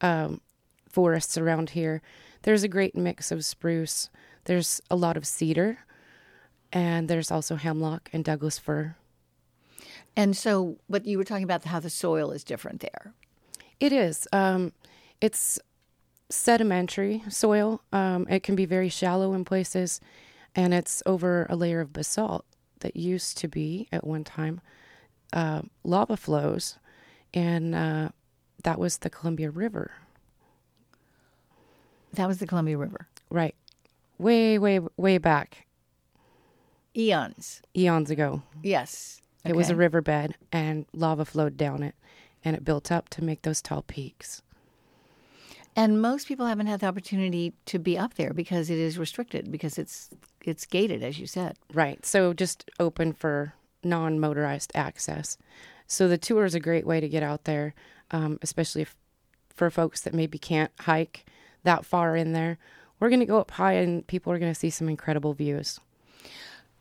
um, 0.00 0.40
forests 0.88 1.38
around 1.38 1.70
here. 1.70 2.02
There's 2.42 2.62
a 2.62 2.68
great 2.68 2.96
mix 2.96 3.30
of 3.30 3.44
spruce. 3.44 4.08
There's 4.44 4.80
a 4.90 4.96
lot 4.96 5.16
of 5.16 5.26
cedar, 5.26 5.78
and 6.72 7.08
there's 7.08 7.30
also 7.30 7.56
hemlock 7.56 8.10
and 8.12 8.24
Douglas 8.24 8.58
fir. 8.58 8.96
And 10.16 10.36
so, 10.36 10.78
but 10.88 11.04
you 11.04 11.18
were 11.18 11.24
talking 11.24 11.44
about 11.44 11.64
how 11.64 11.80
the 11.80 11.90
soil 11.90 12.30
is 12.30 12.44
different 12.44 12.80
there. 12.80 13.12
It 13.80 13.92
is. 13.92 14.26
Um, 14.32 14.72
it's 15.20 15.58
sedimentary 16.30 17.22
soil. 17.28 17.82
Um, 17.92 18.26
it 18.28 18.42
can 18.42 18.56
be 18.56 18.64
very 18.64 18.88
shallow 18.88 19.34
in 19.34 19.44
places, 19.44 20.00
and 20.54 20.72
it's 20.72 21.02
over 21.04 21.46
a 21.50 21.56
layer 21.56 21.80
of 21.80 21.92
basalt 21.92 22.44
that 22.80 22.96
used 22.96 23.38
to 23.38 23.48
be 23.48 23.88
at 23.92 24.06
one 24.06 24.24
time 24.24 24.60
uh, 25.32 25.62
lava 25.84 26.16
flows, 26.16 26.78
and 27.34 27.74
uh, 27.74 28.08
that 28.62 28.78
was 28.78 28.98
the 28.98 29.10
Columbia 29.10 29.50
River. 29.50 29.92
That 32.12 32.28
was 32.28 32.38
the 32.38 32.46
Columbia 32.46 32.78
River. 32.78 33.08
Right. 33.30 33.54
Way, 34.18 34.58
way, 34.58 34.80
way 34.96 35.18
back, 35.18 35.66
Eons. 36.96 37.60
eons 37.76 38.10
ago. 38.10 38.42
Yes. 38.62 39.20
It 39.44 39.54
was 39.54 39.70
a 39.70 39.76
riverbed 39.76 40.34
and 40.50 40.86
lava 40.92 41.24
flowed 41.24 41.56
down 41.56 41.82
it 41.82 41.94
and 42.44 42.56
it 42.56 42.64
built 42.64 42.90
up 42.90 43.08
to 43.10 43.22
make 43.22 43.42
those 43.42 43.62
tall 43.62 43.82
peaks. 43.82 44.42
And 45.76 46.00
most 46.00 46.26
people 46.26 46.46
haven't 46.46 46.68
had 46.68 46.80
the 46.80 46.86
opportunity 46.86 47.52
to 47.66 47.78
be 47.78 47.98
up 47.98 48.14
there 48.14 48.32
because 48.32 48.70
it 48.70 48.78
is 48.78 48.98
restricted 48.98 49.52
because 49.52 49.76
it's 49.78 50.08
it's 50.42 50.64
gated, 50.64 51.02
as 51.02 51.18
you 51.18 51.26
said. 51.26 51.58
Right. 51.72 52.04
So 52.06 52.32
just 52.32 52.70
open 52.80 53.12
for 53.12 53.52
non 53.84 54.18
motorized 54.18 54.72
access. 54.74 55.36
So 55.86 56.08
the 56.08 56.18
tour 56.18 56.46
is 56.46 56.54
a 56.54 56.60
great 56.60 56.86
way 56.86 57.00
to 57.00 57.08
get 57.08 57.22
out 57.22 57.44
there, 57.44 57.74
um, 58.10 58.38
especially 58.42 58.82
if, 58.82 58.96
for 59.54 59.70
folks 59.70 60.00
that 60.00 60.14
maybe 60.14 60.38
can't 60.38 60.72
hike 60.80 61.26
that 61.62 61.84
far 61.84 62.16
in 62.16 62.32
there. 62.32 62.58
We're 62.98 63.10
going 63.10 63.20
to 63.20 63.26
go 63.26 63.38
up 63.38 63.52
high 63.52 63.74
and 63.74 64.06
people 64.06 64.32
are 64.32 64.38
going 64.38 64.52
to 64.52 64.58
see 64.58 64.70
some 64.70 64.88
incredible 64.88 65.34
views. 65.34 65.78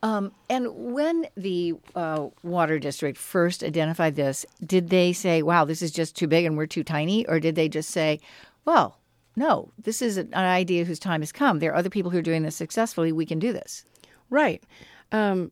Um, 0.02 0.32
and 0.50 0.94
when 0.94 1.28
the 1.36 1.74
uh, 1.96 2.28
water 2.44 2.80
district 2.80 3.18
first 3.18 3.64
identified 3.64 4.16
this, 4.16 4.46
did 4.64 4.90
they 4.90 5.14
say, 5.14 5.42
"Wow, 5.42 5.66
this 5.66 5.82
is 5.82 5.92
just 5.92 6.16
too 6.16 6.28
big 6.28 6.46
and 6.46 6.56
we're 6.56 6.68
too 6.68 6.84
tiny," 6.84 7.26
or 7.28 7.40
did 7.40 7.56
they 7.56 7.68
just 7.68 7.90
say, 7.90 8.20
"Well, 8.66 9.00
no, 9.36 9.72
this 9.78 10.02
is 10.02 10.18
an 10.18 10.34
idea 10.34 10.86
whose 10.86 11.00
time 11.00 11.22
has 11.22 11.32
come. 11.32 11.60
There 11.60 11.72
are 11.72 11.76
other 11.76 11.90
people 11.90 12.12
who 12.12 12.20
are 12.20 12.24
doing 12.24 12.44
this 12.44 12.56
successfully. 12.56 13.12
We 13.12 13.26
can 13.26 13.40
do 13.40 13.54
this." 13.54 13.86
Right. 14.30 14.64
Um, 15.12 15.52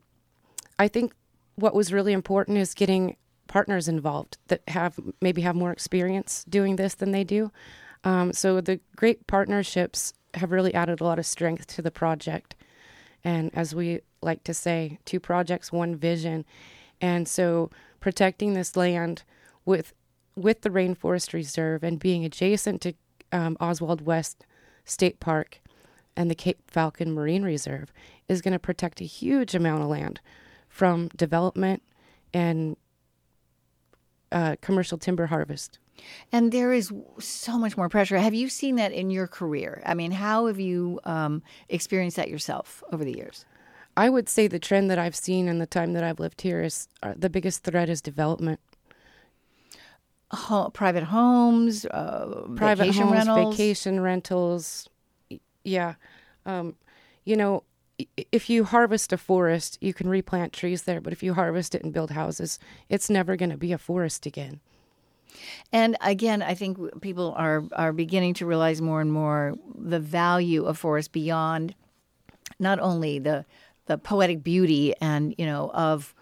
I 0.78 0.88
think 0.88 1.14
what 1.54 1.74
was 1.74 1.92
really 1.92 2.12
important 2.12 2.58
is 2.58 2.74
getting 2.74 3.16
partners 3.46 3.88
involved 3.88 4.38
that 4.48 4.62
have 4.68 4.98
maybe 5.20 5.42
have 5.42 5.54
more 5.54 5.70
experience 5.70 6.44
doing 6.48 6.76
this 6.76 6.94
than 6.94 7.12
they 7.12 7.24
do. 7.24 7.52
Um, 8.02 8.32
so 8.32 8.60
the 8.60 8.80
great 8.96 9.26
partnerships 9.26 10.12
have 10.34 10.50
really 10.50 10.74
added 10.74 11.00
a 11.00 11.04
lot 11.04 11.18
of 11.18 11.26
strength 11.26 11.66
to 11.68 11.82
the 11.82 11.90
project. 11.90 12.54
And 13.22 13.50
as 13.54 13.74
we 13.74 14.00
like 14.20 14.44
to 14.44 14.54
say, 14.54 14.98
two 15.04 15.20
projects, 15.20 15.72
one 15.72 15.96
vision. 15.96 16.44
And 17.00 17.28
so 17.28 17.70
protecting 18.00 18.52
this 18.52 18.76
land 18.76 19.22
with 19.64 19.94
with 20.36 20.62
the 20.62 20.70
rainforest 20.70 21.32
reserve 21.32 21.84
and 21.84 22.00
being 22.00 22.24
adjacent 22.24 22.80
to 22.80 22.94
um, 23.34 23.56
Oswald 23.60 24.00
West 24.00 24.46
State 24.84 25.20
Park 25.20 25.60
and 26.16 26.30
the 26.30 26.34
Cape 26.34 26.70
Falcon 26.70 27.12
Marine 27.12 27.42
Reserve 27.42 27.92
is 28.28 28.40
going 28.40 28.52
to 28.52 28.58
protect 28.58 29.00
a 29.00 29.04
huge 29.04 29.54
amount 29.54 29.82
of 29.82 29.88
land 29.88 30.20
from 30.68 31.08
development 31.16 31.82
and 32.32 32.76
uh, 34.32 34.56
commercial 34.60 34.96
timber 34.96 35.26
harvest. 35.26 35.78
And 36.32 36.50
there 36.50 36.72
is 36.72 36.92
so 37.18 37.58
much 37.58 37.76
more 37.76 37.88
pressure. 37.88 38.18
Have 38.18 38.34
you 38.34 38.48
seen 38.48 38.76
that 38.76 38.92
in 38.92 39.10
your 39.10 39.26
career? 39.26 39.82
I 39.86 39.94
mean, 39.94 40.12
how 40.12 40.46
have 40.46 40.58
you 40.58 41.00
um, 41.04 41.42
experienced 41.68 42.16
that 42.16 42.28
yourself 42.28 42.82
over 42.92 43.04
the 43.04 43.16
years? 43.16 43.44
I 43.96 44.10
would 44.10 44.28
say 44.28 44.48
the 44.48 44.58
trend 44.58 44.90
that 44.90 44.98
I've 44.98 45.14
seen 45.14 45.46
in 45.46 45.58
the 45.58 45.66
time 45.66 45.92
that 45.92 46.02
I've 46.02 46.18
lived 46.18 46.40
here 46.40 46.62
is 46.62 46.88
uh, 47.02 47.14
the 47.16 47.30
biggest 47.30 47.62
threat 47.62 47.88
is 47.88 48.02
development. 48.02 48.58
Ho- 50.34 50.70
private 50.70 51.04
homes, 51.04 51.84
uh, 51.86 52.42
Private 52.56 52.84
vacation 52.86 53.02
homes, 53.04 53.12
rentals. 53.26 53.54
vacation 53.56 54.00
rentals. 54.00 54.88
Yeah. 55.64 55.94
Um, 56.46 56.74
you 57.24 57.36
know, 57.36 57.62
if 58.32 58.50
you 58.50 58.64
harvest 58.64 59.12
a 59.12 59.16
forest, 59.18 59.78
you 59.80 59.94
can 59.94 60.08
replant 60.08 60.52
trees 60.52 60.82
there, 60.82 61.00
but 61.00 61.12
if 61.12 61.22
you 61.22 61.34
harvest 61.34 61.74
it 61.74 61.82
and 61.84 61.92
build 61.92 62.10
houses, 62.10 62.58
it's 62.88 63.08
never 63.08 63.36
going 63.36 63.50
to 63.50 63.56
be 63.56 63.72
a 63.72 63.78
forest 63.78 64.26
again. 64.26 64.60
And 65.72 65.96
again, 66.00 66.42
I 66.42 66.54
think 66.54 67.00
people 67.00 67.34
are 67.36 67.64
are 67.72 67.92
beginning 67.92 68.34
to 68.34 68.46
realize 68.46 68.80
more 68.80 69.00
and 69.00 69.12
more 69.12 69.54
the 69.74 69.98
value 70.00 70.64
of 70.64 70.78
forest 70.78 71.12
beyond 71.12 71.74
not 72.58 72.78
only 72.78 73.18
the 73.18 73.44
the 73.86 73.98
poetic 73.98 74.42
beauty 74.44 74.94
and 75.00 75.34
you 75.38 75.46
know 75.46 75.70
of 75.74 76.14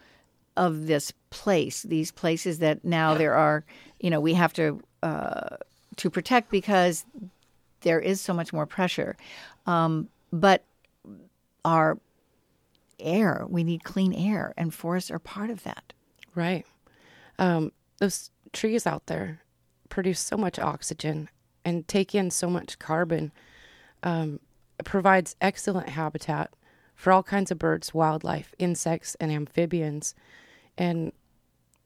of 0.57 0.87
this 0.87 1.13
place, 1.31 1.83
these 1.83 2.11
places 2.11 2.59
that 2.59 2.85
now 2.85 3.15
there 3.15 3.35
are, 3.35 3.65
you 4.01 4.11
know, 4.11 4.21
we 4.21 4.35
have 4.35 4.53
to 4.55 4.81
uh, 5.03 5.57
to 5.97 6.11
protect 6.11 6.51
because 6.51 7.05
there 7.81 8.01
is 8.01 8.21
so 8.21 8.33
much 8.33 8.53
more 8.53 8.67
pressure, 8.67 9.17
um, 9.67 10.09
but 10.33 10.65
our 11.65 11.99
air, 13.01 13.45
we 13.49 13.65
need 13.65 13.85
clean 13.85 14.13
air, 14.13 14.55
and 14.57 14.73
forests 14.73 15.11
are 15.11 15.19
part 15.19 15.51
of 15.51 15.65
that. 15.65 15.93
Right. 16.35 16.65
Um, 17.39 17.73
those 17.99 18.31
trees 18.53 18.87
out 18.87 19.07
there 19.07 19.41
produce 19.89 20.21
so 20.21 20.37
much 20.37 20.59
oxygen 20.59 21.29
and 21.65 21.87
take 21.87 22.15
in 22.15 22.31
so 22.31 22.49
much 22.49 22.79
carbon. 22.79 23.33
Um, 24.03 24.41
it 24.79 24.85
provides 24.85 25.37
excellent 25.41 25.91
habitat 25.91 26.55
for 26.95 27.13
all 27.13 27.23
kinds 27.23 27.51
of 27.51 27.59
birds, 27.59 27.93
wildlife, 27.93 28.55
insects, 28.59 29.17
and 29.17 29.31
amphibians. 29.31 30.15
And 30.79 31.13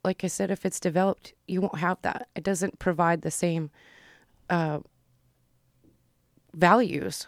like 0.05 0.23
I 0.25 0.29
said, 0.29 0.51
if 0.51 0.65
it's 0.65 0.81
developed, 0.81 1.35
you 1.47 1.61
won't 1.61 1.79
have 1.79 2.01
that. 2.03 2.29
It 2.35 2.45
doesn't 2.45 2.79
provide 2.79 3.23
the 3.23 3.31
same 3.31 3.71
uh, 4.49 4.81
values. 6.55 7.27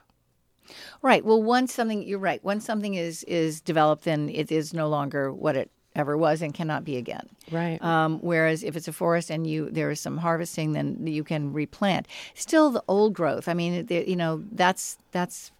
Right. 1.02 1.24
Well, 1.24 1.42
once 1.42 1.72
something 1.72 2.02
you're 2.02 2.18
right. 2.18 2.42
Once 2.44 2.64
something 2.64 2.94
is 2.94 3.24
is 3.24 3.60
developed, 3.60 4.04
then 4.04 4.28
it 4.28 4.52
is 4.52 4.74
no 4.74 4.88
longer 4.88 5.32
what 5.32 5.56
it 5.56 5.70
ever 5.96 6.16
was 6.16 6.42
and 6.42 6.54
cannot 6.54 6.84
be 6.84 6.96
again. 6.96 7.28
Right. 7.50 7.82
Um, 7.82 8.18
whereas 8.20 8.62
if 8.62 8.76
it's 8.76 8.88
a 8.88 8.92
forest 8.92 9.30
and 9.30 9.46
you 9.46 9.70
there 9.70 9.90
is 9.90 10.00
some 10.00 10.18
harvesting, 10.18 10.72
then 10.72 11.06
you 11.06 11.24
can 11.24 11.52
replant. 11.52 12.06
Still, 12.34 12.70
the 12.70 12.84
old 12.86 13.14
growth. 13.14 13.48
I 13.48 13.54
mean, 13.54 13.86
the, 13.86 14.08
you 14.08 14.16
know, 14.16 14.44
that's 14.52 14.98
that's 15.10 15.50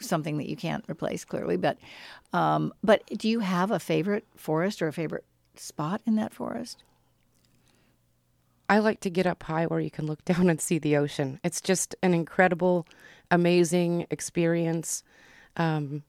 something 0.00 0.38
that 0.38 0.48
you 0.48 0.56
can't 0.56 0.84
replace 0.88 1.24
clearly. 1.24 1.56
But 1.56 1.78
um, 2.34 2.74
but 2.82 3.06
do 3.06 3.28
you 3.28 3.40
have 3.40 3.70
a 3.70 3.78
favorite 3.78 4.26
forest 4.36 4.82
or 4.82 4.88
a 4.88 4.92
favorite 4.92 5.24
spot 5.54 6.02
in 6.04 6.16
that 6.16 6.34
forest? 6.34 6.82
I 8.68 8.80
like 8.80 8.98
to 9.00 9.10
get 9.10 9.24
up 9.24 9.44
high 9.44 9.66
where 9.66 9.78
you 9.78 9.90
can 9.90 10.06
look 10.06 10.24
down 10.26 10.50
and 10.50 10.60
see 10.60 10.78
the 10.78 10.96
ocean. 10.96 11.38
It's 11.44 11.60
just 11.60 11.94
an 12.02 12.12
incredible, 12.12 12.88
amazing 13.30 14.08
experience. 14.10 15.04
Um, 15.56 16.02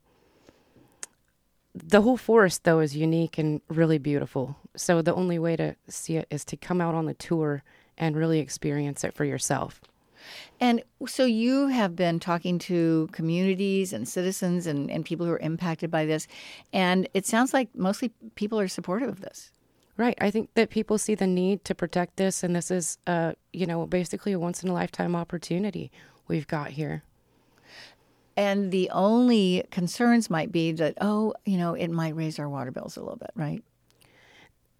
the 1.75 2.01
whole 2.01 2.17
forest, 2.17 2.63
though, 2.63 2.79
is 2.79 2.95
unique 2.95 3.37
and 3.37 3.61
really 3.67 3.99
beautiful. 3.99 4.55
So 4.75 5.03
the 5.03 5.13
only 5.13 5.37
way 5.37 5.55
to 5.57 5.75
see 5.87 6.17
it 6.17 6.27
is 6.31 6.43
to 6.45 6.57
come 6.57 6.81
out 6.81 6.95
on 6.95 7.05
the 7.05 7.13
tour 7.13 7.61
and 7.99 8.15
really 8.15 8.39
experience 8.39 9.03
it 9.03 9.13
for 9.13 9.25
yourself. 9.25 9.79
And 10.59 10.83
so 11.07 11.25
you 11.25 11.67
have 11.67 11.95
been 11.95 12.19
talking 12.19 12.59
to 12.59 13.09
communities 13.11 13.93
and 13.93 14.07
citizens 14.07 14.67
and, 14.67 14.89
and 14.89 15.05
people 15.05 15.25
who 15.25 15.31
are 15.31 15.39
impacted 15.39 15.91
by 15.91 16.05
this. 16.05 16.27
And 16.71 17.07
it 17.13 17.25
sounds 17.25 17.53
like 17.53 17.69
mostly 17.75 18.11
people 18.35 18.59
are 18.59 18.67
supportive 18.67 19.09
of 19.09 19.21
this. 19.21 19.51
Right. 19.97 20.17
I 20.19 20.29
think 20.29 20.49
that 20.55 20.69
people 20.69 20.97
see 20.97 21.15
the 21.15 21.25
need 21.25 21.63
to 21.63 21.73
protect 21.73 22.17
this, 22.17 22.43
and 22.43 22.53
this 22.53 22.69
is, 22.69 22.97
uh, 23.07 23.31
you 23.53 23.65
know, 23.65 23.85
basically 23.85 24.33
a 24.33 24.39
once 24.39 24.61
in 24.61 24.67
a 24.67 24.73
lifetime 24.73 25.15
opportunity 25.15 25.89
we've 26.27 26.47
got 26.47 26.71
here. 26.71 27.03
And 28.35 28.71
the 28.71 28.89
only 28.89 29.63
concerns 29.71 30.29
might 30.29 30.51
be 30.51 30.73
that, 30.73 30.97
oh, 30.99 31.33
you 31.45 31.57
know, 31.57 31.75
it 31.75 31.89
might 31.89 32.13
raise 32.13 32.39
our 32.39 32.49
water 32.49 32.71
bills 32.71 32.97
a 32.97 32.99
little 32.99 33.15
bit, 33.15 33.31
right? 33.35 33.63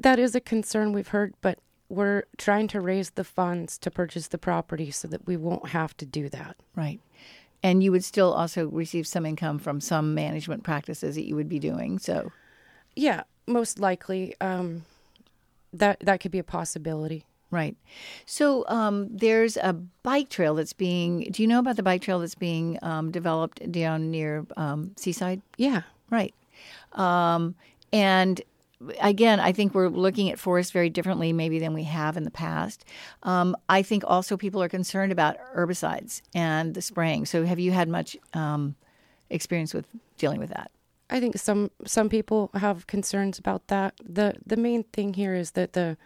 That 0.02 0.20
is 0.20 0.36
a 0.36 0.42
concern 0.42 0.92
we've 0.92 1.08
heard, 1.08 1.34
but 1.40 1.60
we're 1.90 2.24
trying 2.38 2.68
to 2.70 2.82
raise 2.82 3.12
the 3.12 3.24
funds 3.24 3.78
to 3.80 3.92
purchase 3.92 4.28
the 4.28 4.38
property 4.38 4.92
so 4.92 5.08
that 5.08 5.26
we 5.28 5.38
won't 5.38 5.70
have 5.70 5.96
to 5.98 6.06
do 6.06 6.30
that. 6.30 6.56
Right. 6.76 7.00
And 7.64 7.84
you 7.84 7.92
would 7.92 8.04
still 8.04 8.34
also 8.34 8.68
receive 8.68 9.08
some 9.08 9.26
income 9.26 9.60
from 9.60 9.82
some 9.82 10.14
management 10.14 10.64
practices 10.64 11.16
that 11.16 11.26
you 11.28 11.36
would 11.36 11.50
be 11.50 11.60
doing. 11.60 12.00
So, 12.00 12.32
Yeah, 12.96 13.24
most 13.48 13.80
likely. 13.80 14.36
Um, 14.42 14.86
that 15.74 16.00
that 16.02 16.20
could 16.22 16.32
be 16.32 16.40
a 16.40 16.44
possibility. 16.44 17.26
right. 17.52 17.76
So, 18.26 18.66
um, 18.68 19.10
there's 19.12 19.58
a 19.58 19.74
bike 20.04 20.30
trail 20.30 20.56
that's 20.56 20.74
being, 20.74 21.28
do 21.32 21.42
you 21.42 21.48
know 21.48 21.60
about 21.60 21.76
the 21.76 21.84
bike 21.84 22.02
trail 22.02 22.20
that's 22.20 22.36
being 22.36 22.78
um, 22.82 23.12
developed 23.12 23.72
down 23.72 24.10
near 24.12 24.46
um, 24.58 24.92
Seaside? 24.96 25.42
Yeah, 25.58 25.82
Right. 26.10 26.34
Um, 26.94 27.56
and 27.92 28.42
again, 29.00 29.40
I 29.40 29.52
think 29.52 29.74
we're 29.74 29.90
looking 29.90 30.30
at 30.30 30.40
forests 30.40 30.72
very 30.72 30.90
differently, 30.90 31.34
maybe 31.34 31.60
than 31.60 31.74
we 31.74 31.84
have 31.84 32.18
in 32.18 32.24
the 32.24 32.32
past. 32.32 32.86
Um, 33.24 33.56
I 33.70 33.82
think 33.82 34.04
also 34.06 34.38
people 34.38 34.62
are 34.62 34.70
concerned 34.70 35.12
about 35.12 35.38
herbicides 35.56 36.22
and 36.34 36.74
the 36.74 36.82
spraying. 36.82 37.26
So, 37.26 37.46
have 37.46 37.60
you 37.60 37.72
had 37.72 37.88
much 37.88 38.18
um, 38.34 38.76
experience 39.30 39.74
with 39.74 39.88
dealing 40.18 40.40
with 40.40 40.50
that? 40.50 40.72
I 41.10 41.20
think 41.20 41.38
some 41.38 41.72
some 41.86 42.10
people 42.10 42.50
have 42.56 42.88
concerns 42.88 43.38
about 43.38 43.68
that. 43.68 43.94
the 44.04 44.36
The 44.46 44.58
main 44.58 44.84
thing 44.84 45.14
here 45.14 45.36
is 45.36 45.52
that 45.52 45.74
the 45.74 45.98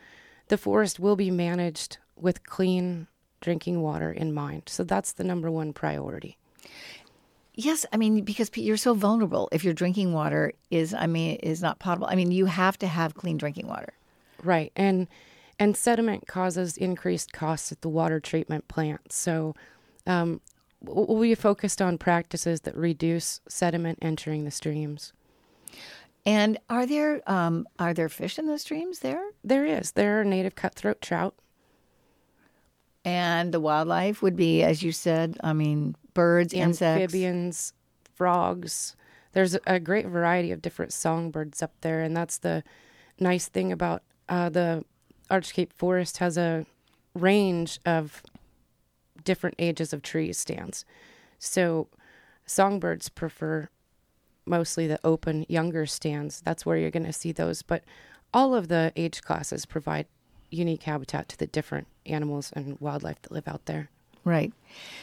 the 0.48 0.58
forest 0.58 1.00
will 1.00 1.16
be 1.16 1.32
managed 1.32 1.98
with 2.16 2.44
clean 2.44 3.08
drinking 3.42 3.82
water 3.82 4.12
in 4.12 4.34
mind. 4.34 4.64
So 4.68 4.84
that's 4.84 5.14
the 5.14 5.24
number 5.24 5.50
one 5.50 5.72
priority. 5.74 6.38
Yes, 7.62 7.86
I 7.92 7.98
mean 7.98 8.24
because 8.24 8.50
you're 8.56 8.78
so 8.78 8.94
vulnerable. 8.94 9.50
If 9.52 9.64
your 9.66 9.74
drinking 9.74 10.14
water 10.14 10.54
is, 10.72 10.94
I 10.94 11.08
mean, 11.08 11.36
is 11.44 11.62
not 11.62 11.80
potable. 11.80 12.08
I 12.10 12.16
mean, 12.16 12.32
you 12.32 12.46
have 12.46 12.78
to 12.80 12.88
have 12.88 13.16
clean 13.16 13.38
drinking 13.38 13.68
water. 13.68 13.94
Right. 14.42 14.72
And 14.76 15.08
And 15.60 15.76
sediment 15.76 16.26
causes 16.26 16.78
increased 16.78 17.34
costs 17.34 17.72
at 17.74 17.82
the 17.82 17.90
water 17.90 18.22
treatment 18.22 18.70
plant. 18.70 19.12
So 19.12 19.56
um, 20.08 20.40
we 20.82 21.36
focused 21.36 21.82
on 21.82 21.98
practices 21.98 22.62
that 22.62 22.76
reduce 22.78 23.42
sediment 23.50 24.00
entering 24.02 24.46
the 24.46 24.52
streams. 24.52 25.12
And 26.26 26.58
are 26.70 26.86
there 26.86 27.22
um, 27.28 27.68
are 27.78 27.94
there 27.94 28.10
fish 28.10 28.40
in 28.40 28.48
the 28.48 28.58
streams 28.58 29.00
there? 29.00 29.24
There 29.44 29.66
is. 29.66 29.92
There 29.92 30.22
are 30.22 30.24
native 30.24 30.56
cutthroat 30.56 31.02
trout. 31.02 31.36
And 33.06 33.54
the 33.54 33.60
wildlife 33.60 34.22
would 34.22 34.36
be, 34.36 34.64
as 34.64 34.84
you 34.84 34.92
said, 34.92 35.38
I 35.44 35.54
mean, 35.54 35.96
birds, 36.14 36.54
insects, 36.54 37.02
amphibians, 37.02 37.74
frogs. 38.16 38.96
There's 39.34 39.56
a 39.68 39.80
great 39.80 40.08
variety 40.08 40.52
of 40.52 40.62
different 40.62 40.92
songbirds 40.92 41.62
up 41.62 41.74
there, 41.82 42.02
and 42.02 42.16
that's 42.16 42.38
the 42.38 42.64
nice 43.20 43.48
thing 43.48 43.72
about 43.72 44.04
uh, 44.28 44.50
the 44.50 44.84
Arch 45.30 45.54
Cape 45.54 45.74
Forest 45.74 46.18
has 46.18 46.38
a 46.38 46.66
range 47.14 47.80
of 47.86 48.24
different 49.24 49.56
ages 49.60 49.94
of 49.94 50.02
tree 50.02 50.34
stands. 50.34 50.86
So 51.38 51.88
songbirds 52.46 53.10
prefer 53.10 53.70
mostly 54.46 54.88
the 54.88 55.00
open 55.04 55.46
younger 55.48 55.86
stands. 55.86 56.42
That's 56.42 56.66
where 56.66 56.78
you're 56.78 56.92
going 56.92 57.06
to 57.06 57.14
see 57.14 57.32
those. 57.32 57.62
But 57.62 57.84
all 58.34 58.56
of 58.56 58.68
the 58.68 58.92
age 58.96 59.22
classes 59.22 59.66
provide 59.66 60.08
unique 60.50 60.84
habitat 60.84 61.30
to 61.30 61.38
the 61.38 61.48
different 61.48 61.88
animals 62.06 62.52
and 62.56 62.80
wildlife 62.80 63.22
that 63.22 63.32
live 63.32 63.48
out 63.48 63.66
there. 63.66 63.90
Right. 64.24 64.54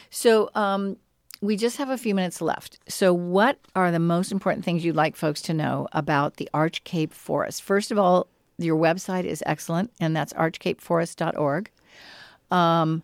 So 0.09 0.49
um, 0.55 0.97
we 1.41 1.55
just 1.55 1.77
have 1.77 1.89
a 1.89 1.97
few 1.97 2.15
minutes 2.15 2.41
left. 2.41 2.79
So, 2.87 3.13
what 3.13 3.59
are 3.75 3.91
the 3.91 3.99
most 3.99 4.31
important 4.31 4.65
things 4.65 4.83
you'd 4.83 4.95
like 4.95 5.15
folks 5.15 5.41
to 5.43 5.53
know 5.53 5.87
about 5.91 6.37
the 6.37 6.49
Arch 6.53 6.83
Cape 6.83 7.13
Forest? 7.13 7.61
First 7.61 7.91
of 7.91 7.99
all, 7.99 8.27
your 8.57 8.77
website 8.77 9.25
is 9.25 9.43
excellent, 9.45 9.91
and 9.99 10.15
that's 10.15 10.33
archcapeforest.org. 10.33 11.69
Um, 12.49 13.03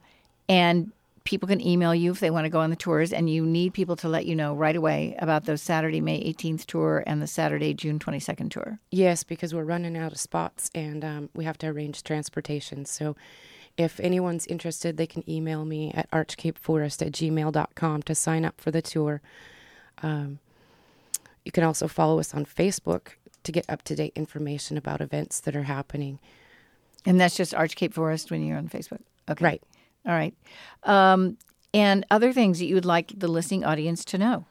and 0.50 0.92
people 1.26 1.48
can 1.48 1.62
email 1.62 1.94
you 1.94 2.12
if 2.12 2.20
they 2.20 2.32
want 2.32 2.46
to 2.46 2.50
go 2.50 2.60
on 2.60 2.70
the 2.70 2.76
tours, 2.76 3.14
and 3.14 3.30
you 3.30 3.46
need 3.46 3.74
people 3.74 3.96
to 3.98 4.10
let 4.10 4.26
you 4.26 4.36
know 4.36 4.56
right 4.56 4.76
away 4.76 5.16
about 5.20 5.46
those 5.46 5.62
Saturday, 5.62 6.02
May 6.02 6.22
18th 6.34 6.66
tour 6.66 7.04
and 7.06 7.22
the 7.22 7.28
Saturday, 7.28 7.74
June 7.74 8.00
22nd 8.00 8.50
tour. 8.50 8.80
Yes, 8.90 9.24
because 9.24 9.54
we're 9.54 9.64
running 9.64 9.96
out 9.96 10.12
of 10.12 10.20
spots 10.20 10.72
and 10.74 11.06
um, 11.06 11.30
we 11.36 11.46
have 11.46 11.58
to 11.60 11.68
arrange 11.68 12.04
transportation. 12.04 12.86
So 12.86 13.16
if 13.78 14.00
anyone's 14.00 14.46
interested, 14.48 14.98
they 14.98 15.08
can 15.08 15.28
email 15.30 15.66
me 15.66 15.92
at 15.94 16.10
archcapeforest 16.12 17.06
at 17.06 17.12
gmail.com 17.12 18.04
to 18.04 18.16
sign 18.16 18.46
up 18.46 18.62
for 18.62 18.72
the 18.72 18.82
tour. 18.82 19.22
Um, 20.02 20.40
you 21.44 21.52
can 21.52 21.64
also 21.64 21.88
follow 21.88 22.20
us 22.20 22.34
on 22.34 22.46
Facebook 22.46 23.14
to 23.44 23.52
get 23.52 23.70
up 23.70 23.82
to 23.84 23.96
date 23.96 24.14
information 24.16 24.78
about 24.78 25.02
events 25.02 25.40
that 25.42 25.56
are 25.56 25.64
happening. 25.64 26.20
And 27.06 27.20
that's 27.20 27.36
just 27.36 27.54
Arch 27.54 27.76
Cape 27.76 27.94
Forest 27.94 28.32
when 28.32 28.46
you're 28.46 28.58
on 28.58 28.70
Facebook. 28.70 29.02
Okay. 29.28 29.44
Right. 29.44 29.64
All 30.06 30.14
right. 30.14 30.36
Um, 30.84 31.38
and 31.74 32.06
other 32.12 32.32
things 32.32 32.60
that 32.60 32.66
you 32.66 32.76
would 32.76 32.86
like 32.86 33.12
the 33.18 33.28
listening 33.28 33.64
audience 33.64 34.06
to 34.06 34.18
know? 34.18 34.46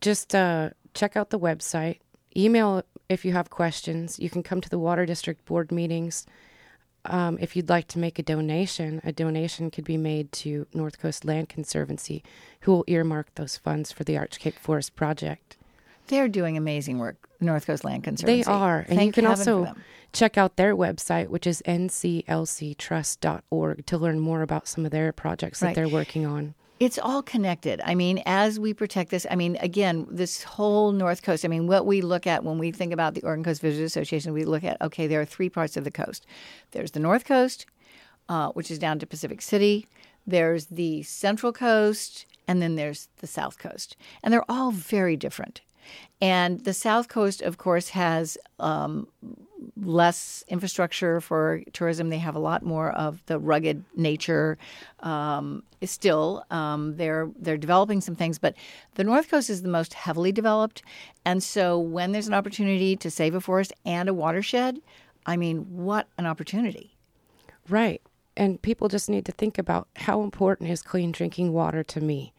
Just 0.00 0.34
uh, 0.34 0.70
check 0.94 1.16
out 1.16 1.30
the 1.30 1.38
website. 1.38 1.98
Email 2.36 2.82
if 3.08 3.24
you 3.24 3.32
have 3.32 3.50
questions. 3.50 4.18
You 4.18 4.30
can 4.30 4.42
come 4.42 4.60
to 4.60 4.68
the 4.68 4.78
Water 4.78 5.06
District 5.06 5.44
Board 5.44 5.72
meetings. 5.72 6.26
Um, 7.06 7.38
if 7.40 7.56
you'd 7.56 7.68
like 7.68 7.88
to 7.88 7.98
make 7.98 8.18
a 8.18 8.22
donation, 8.22 9.00
a 9.04 9.12
donation 9.12 9.70
could 9.70 9.84
be 9.84 9.96
made 9.96 10.32
to 10.32 10.66
North 10.74 11.00
Coast 11.00 11.24
Land 11.24 11.48
Conservancy, 11.48 12.22
who 12.60 12.72
will 12.72 12.84
earmark 12.86 13.34
those 13.34 13.56
funds 13.56 13.90
for 13.90 14.04
the 14.04 14.18
Arch 14.18 14.38
Cape 14.38 14.58
Forest 14.58 14.94
project. 14.94 15.56
They're 16.08 16.28
doing 16.28 16.58
amazing 16.58 16.98
work, 16.98 17.16
North 17.40 17.66
Coast 17.66 17.84
Land 17.84 18.04
Conservancy. 18.04 18.42
They 18.42 18.50
are. 18.50 18.84
and 18.88 19.02
you 19.02 19.12
can 19.12 19.26
also 19.26 19.74
check 20.12 20.36
out 20.36 20.56
their 20.56 20.76
website, 20.76 21.28
which 21.28 21.46
is 21.46 21.62
nclctrust.org, 21.66 23.86
to 23.86 23.98
learn 23.98 24.20
more 24.20 24.42
about 24.42 24.68
some 24.68 24.84
of 24.84 24.90
their 24.90 25.10
projects 25.12 25.62
right. 25.62 25.68
that 25.68 25.80
they're 25.80 25.88
working 25.88 26.26
on. 26.26 26.54
It's 26.80 26.98
all 26.98 27.22
connected. 27.22 27.82
I 27.84 27.94
mean, 27.94 28.22
as 28.24 28.58
we 28.58 28.72
protect 28.72 29.10
this, 29.10 29.26
I 29.30 29.36
mean, 29.36 29.58
again, 29.60 30.06
this 30.10 30.42
whole 30.42 30.92
North 30.92 31.22
Coast, 31.22 31.44
I 31.44 31.48
mean, 31.48 31.66
what 31.66 31.84
we 31.84 32.00
look 32.00 32.26
at 32.26 32.42
when 32.42 32.56
we 32.56 32.72
think 32.72 32.94
about 32.94 33.12
the 33.12 33.22
Oregon 33.22 33.44
Coast 33.44 33.60
Visitors 33.60 33.92
Association, 33.92 34.32
we 34.32 34.46
look 34.46 34.64
at, 34.64 34.80
okay, 34.80 35.06
there 35.06 35.20
are 35.20 35.26
three 35.26 35.50
parts 35.50 35.76
of 35.76 35.84
the 35.84 35.90
coast 35.90 36.26
there's 36.70 36.92
the 36.92 37.00
North 37.00 37.26
Coast, 37.26 37.66
uh, 38.30 38.48
which 38.52 38.70
is 38.70 38.78
down 38.78 38.98
to 38.98 39.06
Pacific 39.06 39.42
City, 39.42 39.86
there's 40.26 40.66
the 40.66 41.02
Central 41.02 41.52
Coast, 41.52 42.24
and 42.48 42.62
then 42.62 42.76
there's 42.76 43.08
the 43.18 43.26
South 43.26 43.58
Coast. 43.58 43.94
And 44.22 44.32
they're 44.32 44.50
all 44.50 44.70
very 44.70 45.18
different. 45.18 45.60
And 46.20 46.60
the 46.64 46.74
South 46.74 47.08
Coast, 47.08 47.40
of 47.42 47.58
course, 47.58 47.90
has 47.90 48.36
um, 48.58 49.08
less 49.76 50.44
infrastructure 50.48 51.20
for 51.20 51.62
tourism. 51.72 52.10
They 52.10 52.18
have 52.18 52.34
a 52.34 52.40
lot 52.40 52.62
more 52.62 52.90
of 52.92 53.24
the 53.26 53.38
rugged 53.38 53.84
nature. 53.96 54.58
Um, 55.00 55.62
still, 55.82 56.44
um, 56.50 56.96
they're 56.96 57.30
they're 57.38 57.56
developing 57.56 58.00
some 58.00 58.16
things, 58.16 58.38
but 58.38 58.54
the 58.94 59.04
North 59.04 59.30
Coast 59.30 59.50
is 59.50 59.62
the 59.62 59.68
most 59.68 59.94
heavily 59.94 60.32
developed. 60.32 60.82
And 61.24 61.42
so, 61.42 61.78
when 61.78 62.12
there's 62.12 62.28
an 62.28 62.34
opportunity 62.34 62.96
to 62.96 63.10
save 63.10 63.34
a 63.34 63.40
forest 63.40 63.72
and 63.84 64.08
a 64.08 64.14
watershed, 64.14 64.80
I 65.26 65.36
mean, 65.36 65.58
what 65.76 66.08
an 66.18 66.26
opportunity! 66.26 66.96
Right, 67.68 68.02
and 68.36 68.60
people 68.60 68.88
just 68.88 69.08
need 69.08 69.24
to 69.26 69.32
think 69.32 69.58
about 69.58 69.88
how 69.96 70.22
important 70.22 70.70
is 70.70 70.82
clean 70.82 71.12
drinking 71.12 71.52
water 71.52 71.82
to 71.84 72.00
me. 72.00 72.32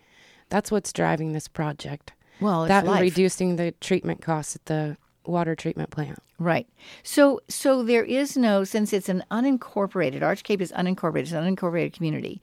That's 0.49 0.71
what's 0.71 0.91
driving 0.93 1.31
this 1.31 1.47
project. 1.47 2.13
Well, 2.41 2.65
that 2.65 2.85
life. 2.85 3.01
reducing 3.01 3.55
the 3.55 3.71
treatment 3.73 4.21
costs 4.21 4.55
at 4.55 4.65
the 4.65 4.97
water 5.25 5.55
treatment 5.55 5.91
plant. 5.91 6.19
Right. 6.39 6.67
So 7.03 7.41
so 7.47 7.83
there 7.83 8.03
is 8.03 8.35
no 8.35 8.63
since 8.63 8.91
it's 8.93 9.09
an 9.09 9.23
unincorporated 9.31 10.23
Arch 10.23 10.43
Cape 10.43 10.61
is 10.61 10.71
unincorporated, 10.71 11.21
it's 11.21 11.31
an 11.31 11.55
unincorporated 11.55 11.93
community, 11.93 12.41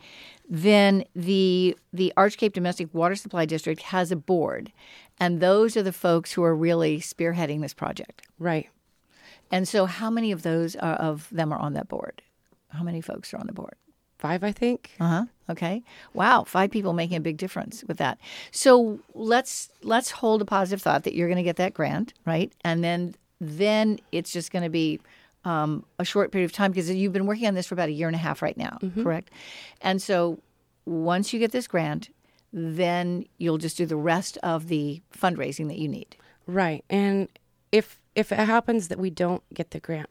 then 0.49 1.05
the 1.15 1.77
the 1.93 2.13
Arch 2.17 2.37
Cape 2.37 2.55
Domestic 2.55 2.95
Water 2.95 3.17
Supply 3.17 3.45
District 3.45 3.83
has 3.83 4.13
a 4.13 4.17
board. 4.17 4.73
And 5.21 5.41
those 5.41 5.77
are 5.77 5.83
the 5.83 5.93
folks 5.93 6.33
who 6.33 6.45
are 6.45 6.55
really 6.55 7.01
spearheading 7.01 7.61
this 7.61 7.75
project. 7.75 8.23
Right. 8.39 8.69
And 9.51 9.67
so 9.67 9.87
how 9.87 10.11
many 10.11 10.31
of 10.31 10.43
those 10.43 10.77
are, 10.77 10.95
of 10.95 11.29
them 11.33 11.53
are 11.53 11.59
on 11.59 11.73
that 11.73 11.89
board? 11.89 12.23
How 12.69 12.85
many 12.85 13.01
folks 13.01 13.35
are 13.35 13.39
on 13.39 13.47
the 13.47 13.53
board? 13.53 13.75
Five, 14.19 14.45
I 14.45 14.53
think. 14.53 14.93
Uh 15.01 15.09
huh. 15.09 15.25
Okay. 15.51 15.83
Wow, 16.13 16.45
five 16.45 16.71
people 16.71 16.93
making 16.93 17.17
a 17.17 17.21
big 17.21 17.39
difference 17.39 17.85
with 17.89 17.97
that. 17.99 18.19
So 18.51 18.99
let's 19.15 19.71
let's 19.83 20.11
hold 20.11 20.43
a 20.43 20.45
positive 20.45 20.83
thought 20.83 21.05
that 21.05 21.15
you're 21.15 21.29
going 21.29 21.37
to 21.37 21.43
get 21.43 21.57
that 21.57 21.75
grant, 21.75 22.13
right? 22.27 22.53
And 22.63 22.85
then 22.85 23.15
then 23.41 23.99
it's 24.13 24.33
just 24.33 24.51
going 24.53 24.65
to 24.65 24.71
be 24.71 25.01
um, 25.45 25.85
a 25.99 26.05
short 26.05 26.33
period 26.33 26.47
of 26.47 26.53
time 26.53 26.73
because 26.73 26.91
you've 26.91 27.13
been 27.13 27.27
working 27.27 27.47
on 27.47 27.55
this 27.55 27.67
for 27.67 27.75
about 27.75 27.89
a 27.89 27.93
year 27.93 28.09
and 28.09 28.17
a 28.17 28.19
half 28.19 28.43
right 28.43 28.57
now, 28.57 28.79
mm-hmm. 28.83 29.03
correct? 29.03 29.31
And 29.81 30.03
so 30.03 30.41
once 30.85 31.33
you 31.33 31.39
get 31.39 31.53
this 31.53 31.69
grant, 31.69 32.11
then 32.53 33.25
you'll 33.39 33.59
just 33.59 33.77
do 33.77 33.87
the 33.87 33.97
rest 33.97 34.39
of 34.43 34.69
the 34.69 35.03
fundraising 35.17 35.69
that 35.69 35.79
you 35.79 35.89
need. 35.89 36.17
Right. 36.47 36.85
And 36.91 37.29
if 37.73 38.01
if 38.15 38.33
it 38.33 38.39
happens 38.39 38.89
that 38.89 38.99
we 38.99 39.11
don't 39.11 39.43
get 39.55 39.71
the 39.71 39.81
grant, 39.81 40.09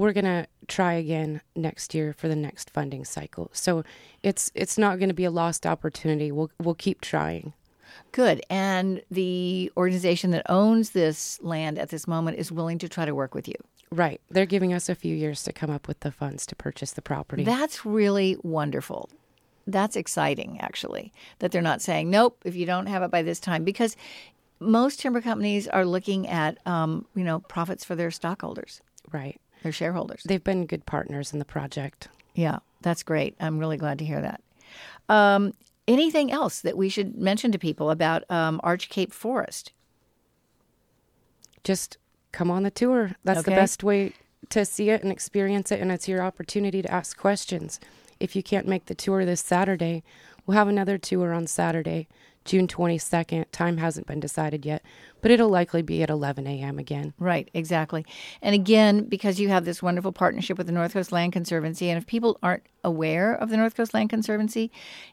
we're 0.00 0.12
going 0.12 0.24
to 0.24 0.46
try 0.66 0.94
again 0.94 1.40
next 1.54 1.94
year 1.94 2.12
for 2.12 2.28
the 2.28 2.36
next 2.36 2.70
funding 2.70 3.04
cycle. 3.04 3.50
So 3.52 3.84
it's 4.22 4.50
it's 4.54 4.78
not 4.78 4.98
going 4.98 5.08
to 5.08 5.14
be 5.14 5.24
a 5.24 5.30
lost 5.30 5.66
opportunity. 5.66 6.32
We'll 6.32 6.50
we'll 6.58 6.74
keep 6.74 7.00
trying. 7.00 7.52
Good. 8.12 8.42
And 8.48 9.02
the 9.10 9.70
organization 9.76 10.30
that 10.30 10.48
owns 10.48 10.90
this 10.90 11.40
land 11.42 11.78
at 11.78 11.90
this 11.90 12.08
moment 12.08 12.38
is 12.38 12.50
willing 12.50 12.78
to 12.78 12.88
try 12.88 13.04
to 13.04 13.14
work 13.14 13.34
with 13.34 13.46
you. 13.46 13.54
Right. 13.92 14.20
They're 14.30 14.46
giving 14.46 14.72
us 14.72 14.88
a 14.88 14.94
few 14.94 15.14
years 15.14 15.42
to 15.44 15.52
come 15.52 15.70
up 15.70 15.88
with 15.88 16.00
the 16.00 16.12
funds 16.12 16.46
to 16.46 16.56
purchase 16.56 16.92
the 16.92 17.02
property. 17.02 17.44
That's 17.44 17.84
really 17.84 18.36
wonderful. 18.42 19.10
That's 19.66 19.96
exciting, 19.96 20.58
actually, 20.60 21.12
that 21.40 21.52
they're 21.52 21.62
not 21.62 21.82
saying, 21.82 22.10
nope, 22.10 22.40
if 22.44 22.56
you 22.56 22.66
don't 22.66 22.86
have 22.86 23.02
it 23.02 23.10
by 23.10 23.22
this 23.22 23.40
time, 23.40 23.64
because 23.64 23.96
most 24.60 25.00
timber 25.00 25.20
companies 25.20 25.68
are 25.68 25.84
looking 25.84 26.28
at, 26.28 26.64
um, 26.66 27.06
you 27.14 27.24
know, 27.24 27.40
profits 27.40 27.84
for 27.84 27.94
their 27.96 28.10
stockholders. 28.10 28.80
Right. 29.12 29.40
Their 29.62 29.72
shareholders. 29.72 30.22
They've 30.24 30.42
been 30.42 30.66
good 30.66 30.86
partners 30.86 31.32
in 31.32 31.38
the 31.38 31.44
project. 31.44 32.08
Yeah, 32.34 32.58
that's 32.80 33.02
great. 33.02 33.34
I'm 33.40 33.58
really 33.58 33.76
glad 33.76 33.98
to 33.98 34.04
hear 34.04 34.20
that. 34.20 34.42
Um, 35.08 35.52
anything 35.86 36.30
else 36.30 36.60
that 36.60 36.76
we 36.76 36.88
should 36.88 37.16
mention 37.16 37.52
to 37.52 37.58
people 37.58 37.90
about 37.90 38.28
um, 38.30 38.60
Arch 38.62 38.88
Cape 38.88 39.12
Forest? 39.12 39.72
Just 41.64 41.98
come 42.32 42.50
on 42.50 42.62
the 42.62 42.70
tour. 42.70 43.12
That's 43.24 43.40
okay. 43.40 43.50
the 43.50 43.56
best 43.56 43.82
way 43.82 44.12
to 44.48 44.64
see 44.64 44.90
it 44.90 45.02
and 45.02 45.12
experience 45.12 45.70
it, 45.70 45.80
and 45.80 45.92
it's 45.92 46.08
your 46.08 46.22
opportunity 46.22 46.80
to 46.82 46.90
ask 46.90 47.16
questions. 47.16 47.78
If 48.18 48.34
you 48.34 48.42
can't 48.42 48.66
make 48.66 48.86
the 48.86 48.94
tour 48.94 49.24
this 49.24 49.40
Saturday, 49.40 50.02
we'll 50.46 50.56
have 50.56 50.68
another 50.68 50.98
tour 50.98 51.32
on 51.32 51.46
Saturday 51.46 52.08
June 52.44 52.66
22nd. 52.66 53.44
Time 53.52 53.76
hasn't 53.76 54.06
been 54.06 54.20
decided 54.20 54.64
yet, 54.64 54.82
but 55.20 55.30
it'll 55.30 55.48
likely 55.48 55.82
be 55.82 56.02
at 56.02 56.10
11 56.10 56.46
a.m. 56.46 56.78
again. 56.78 57.12
Right, 57.18 57.50
exactly. 57.54 58.04
And 58.40 58.54
again, 58.54 59.04
because 59.04 59.38
you 59.38 59.48
have 59.48 59.64
this 59.64 59.82
wonderful 59.82 60.12
partnership 60.12 60.56
with 60.58 60.66
the 60.66 60.72
North 60.72 60.94
Coast 60.94 61.12
Land 61.12 61.32
Conservancy, 61.32 61.90
and 61.90 61.98
if 61.98 62.06
people 62.06 62.38
aren't 62.42 62.64
aware 62.82 63.34
of 63.34 63.50
the 63.50 63.56
North 63.56 63.76
Coast 63.76 63.94
Land 63.94 64.10
Conservancy, 64.10 64.70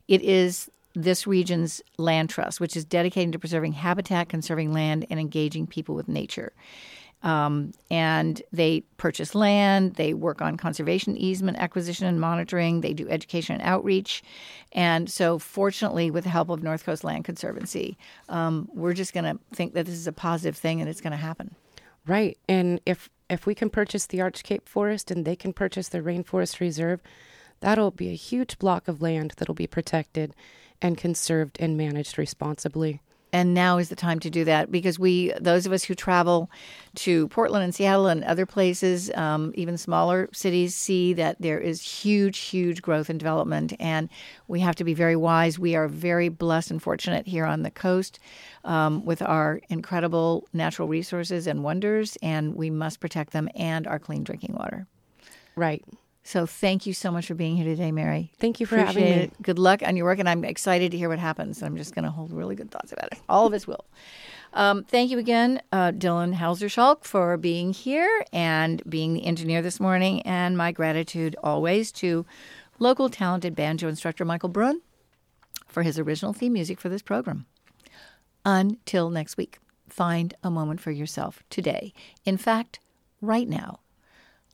it 0.08 0.22
is 0.22 0.70
this 0.96 1.28
region's 1.28 1.82
land 1.98 2.30
trust, 2.30 2.60
which 2.60 2.76
is 2.76 2.84
dedicated 2.84 3.32
to 3.32 3.40
preserving 3.40 3.74
habitat, 3.74 4.30
conserving 4.30 4.74
land, 4.74 5.06
and 5.10 5.20
engaging 5.20 5.68
people 5.68 5.94
with 5.94 6.08
nature. 6.08 6.54
Um, 7.24 7.74
and 7.90 8.42
they 8.52 8.82
purchase 8.98 9.34
land, 9.34 9.96
they 9.96 10.14
work 10.14 10.42
on 10.42 10.56
conservation 10.56 11.18
easement 11.18 11.58
acquisition 11.58 12.06
and 12.06 12.22
monitoring, 12.22 12.82
they 12.82 12.94
do 12.94 13.10
education 13.10 13.56
and 13.56 13.64
outreach. 13.64 14.22
And 14.72 15.10
so, 15.10 15.40
fortunately, 15.40 16.12
with 16.12 16.26
the 16.26 16.30
help 16.30 16.50
of 16.50 16.62
North 16.62 16.86
Coast 16.86 17.04
Land 17.04 17.26
Conservancy, 17.26 17.98
um, 18.30 18.70
we're 18.74 18.94
just 18.94 19.14
going 19.14 19.24
to 19.24 19.40
think 19.54 19.74
that 19.74 19.88
this 19.88 19.96
is 19.96 20.08
a 20.08 20.14
positive 20.14 20.56
thing 20.56 20.80
and 20.80 20.90
it's 20.90 21.02
going 21.02 21.12
to 21.12 21.18
happen. 21.18 21.56
Right. 22.06 22.38
And 22.48 22.80
if 22.86 23.10
if 23.30 23.46
we 23.46 23.56
can 23.56 23.70
purchase 23.70 24.06
the 24.06 24.22
Arch 24.22 24.44
Cape 24.44 24.70
Forest 24.70 25.12
and 25.12 25.26
they 25.26 25.36
can 25.36 25.52
purchase 25.52 25.90
the 25.90 26.00
Rainforest 26.00 26.62
Reserve, 26.62 27.02
that'll 27.60 27.92
be 27.92 28.10
a 28.10 28.16
huge 28.16 28.58
block 28.58 28.88
of 28.88 29.02
land 29.02 29.34
that'll 29.38 29.56
be 29.56 29.68
protected 29.68 30.34
and 30.82 30.98
conserved 30.98 31.58
and 31.60 31.76
managed 31.76 32.18
responsibly 32.18 33.02
and 33.38 33.54
now 33.54 33.78
is 33.78 33.89
the 33.89 33.95
time 33.95 34.19
to 34.19 34.30
do 34.30 34.43
that 34.43 34.71
because 34.71 34.97
we 34.97 35.32
those 35.39 35.65
of 35.65 35.71
us 35.71 35.84
who 35.84 35.93
travel 35.93 36.50
to 36.95 37.28
portland 37.28 37.63
and 37.63 37.76
seattle 37.76 38.08
and 38.08 38.23
other 38.23 38.45
places 38.45 39.12
um, 39.15 39.52
even 39.56 39.78
smaller 39.78 40.28
cities 40.34 40.76
see 40.76 41.13
that 41.13 41.36
there 41.39 41.60
is 41.60 41.82
huge 41.82 42.38
huge 42.39 42.82
growth 42.82 43.10
and 43.10 43.19
development. 43.19 43.73
And 43.80 44.10
we 44.47 44.60
have 44.62 44.76
to 44.76 44.84
be 44.84 44.93
very 44.93 45.15
wise. 45.15 45.60
We 45.60 45.76
are 45.76 45.88
very 45.88 46.30
blessed 46.30 46.71
and 46.71 46.82
fortunate 46.82 47.28
here 47.28 47.45
on 47.45 47.63
the 47.63 47.71
coast 47.71 48.19
um, 48.63 49.06
with 49.06 49.21
our 49.21 49.62
incredible 49.69 50.47
natural 50.54 50.88
resources 50.88 51.47
and 51.47 51.63
wonders 51.63 52.17
and 52.21 52.56
we 52.56 52.69
must 52.69 53.00
protect 53.00 53.34
them 53.34 53.50
and 53.56 53.88
our 53.88 54.00
clean 54.00 54.23
drinking 54.23 54.56
water. 54.56 54.88
Right 55.56 55.84
so 56.28 56.46
thank 56.46 56.86
you 56.86 56.94
so 56.94 57.10
much 57.10 57.28
for 57.28 57.36
being 57.36 57.56
here 57.56 57.63
today, 57.63 57.90
Mary. 57.90 58.34
Thank 58.38 58.60
you 58.60 58.66
for 58.66 58.76
Appreciate 58.76 59.02
having 59.02 59.18
me. 59.18 59.24
It. 59.28 59.42
Good 59.42 59.58
luck 59.58 59.82
on 59.82 59.96
your 59.96 60.06
work, 60.06 60.20
and 60.20 60.28
I'm 60.28 60.44
excited 60.44 60.92
to 60.92 60.98
hear 60.98 61.08
what 61.08 61.20
happens. 61.20 61.63
I'm 61.63 61.78
just 61.78 61.96
going 61.96 62.04
to 62.04 62.12
hold 62.12 62.34
really 62.34 62.54
good 62.54 62.70
thoughts 62.70 62.92
about 62.92 63.13
it. 63.13 63.20
All 63.30 63.48
of 63.48 63.54
us 63.54 63.66
will. 63.66 63.86
Um, 64.54 64.84
thank 64.84 65.10
you 65.10 65.20
again, 65.20 65.62
uh, 65.72 65.94
Dylan 65.94 66.34
Hauser 66.34 66.68
for 67.02 67.38
being 67.38 67.72
here 67.72 68.26
and 68.34 68.82
being 68.90 69.13
the 69.13 69.26
engineer 69.26 69.62
this 69.62 69.80
morning. 69.80 70.22
And 70.24 70.58
my 70.58 70.74
gratitude 70.74 71.38
always 71.42 71.94
to 71.94 72.26
local 72.78 73.08
talented 73.10 73.56
banjo 73.56 73.88
instructor 73.88 74.26
Michael 74.26 74.50
Brun 74.50 74.82
for 75.66 75.82
his 75.84 75.98
original 75.98 76.34
theme 76.34 76.52
music 76.52 76.82
for 76.82 76.90
this 76.90 77.02
program. 77.02 77.46
Until 78.44 79.10
next 79.10 79.38
week, 79.38 79.60
find 79.88 80.34
a 80.44 80.52
moment 80.52 80.82
for 80.82 80.92
yourself 80.92 81.42
today. 81.50 81.94
In 82.26 82.36
fact, 82.36 82.82
right 83.22 83.48
now 83.48 83.80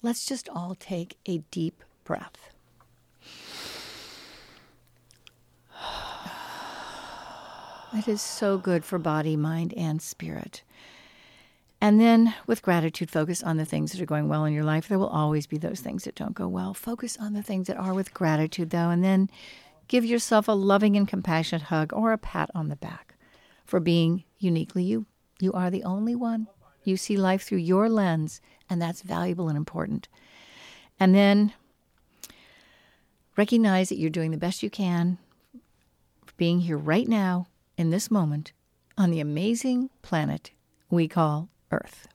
let's 0.03 0.25
just 0.25 0.47
all 0.49 0.75
take 0.75 1.17
a 1.25 1.39
deep 1.49 1.83
breath. 2.03 2.51
It 7.95 8.07
is 8.07 8.21
so 8.23 8.57
good 8.57 8.83
for 8.83 8.97
body, 8.97 9.35
mind, 9.35 9.71
and 9.77 10.01
spirit. 10.01 10.63
And 11.79 12.01
then, 12.01 12.33
with 12.47 12.63
gratitude, 12.63 13.11
focus 13.11 13.43
on 13.43 13.57
the 13.57 13.65
things 13.65 13.91
that 13.91 14.01
are 14.01 14.05
going 14.05 14.27
well 14.27 14.45
in 14.45 14.53
your 14.53 14.63
life. 14.63 14.87
There 14.87 14.97
will 14.97 15.07
always 15.07 15.45
be 15.45 15.57
those 15.57 15.79
things 15.79 16.05
that 16.05 16.15
don't 16.15 16.33
go 16.33 16.47
well. 16.47 16.73
Focus 16.73 17.17
on 17.19 17.33
the 17.33 17.43
things 17.43 17.67
that 17.67 17.77
are 17.77 17.93
with 17.93 18.13
gratitude, 18.13 18.71
though, 18.71 18.89
and 18.89 19.03
then 19.03 19.29
give 19.87 20.05
yourself 20.05 20.47
a 20.47 20.53
loving 20.53 20.95
and 20.95 21.07
compassionate 21.07 21.63
hug 21.63 21.93
or 21.93 22.13
a 22.13 22.17
pat 22.17 22.49
on 22.55 22.69
the 22.69 22.75
back 22.75 23.15
for 23.63 23.79
being 23.79 24.23
uniquely 24.39 24.83
you. 24.83 25.05
You 25.39 25.53
are 25.53 25.69
the 25.69 25.83
only 25.83 26.15
one. 26.15 26.47
You 26.83 26.97
see 26.97 27.17
life 27.17 27.43
through 27.43 27.59
your 27.59 27.89
lens, 27.89 28.41
and 28.69 28.81
that's 28.81 29.01
valuable 29.01 29.47
and 29.47 29.57
important. 29.57 30.07
And 30.99 31.15
then 31.15 31.53
recognize 33.35 33.89
that 33.89 33.97
you're 33.97 34.09
doing 34.09 34.31
the 34.31 34.37
best 34.37 34.63
you 34.63 34.69
can, 34.69 35.17
being 36.37 36.61
here 36.61 36.77
right 36.77 37.07
now 37.07 37.47
in 37.77 37.89
this 37.89 38.11
moment 38.11 38.51
on 38.97 39.11
the 39.11 39.19
amazing 39.19 39.89
planet 40.01 40.51
we 40.89 41.07
call 41.07 41.49
Earth. 41.71 42.07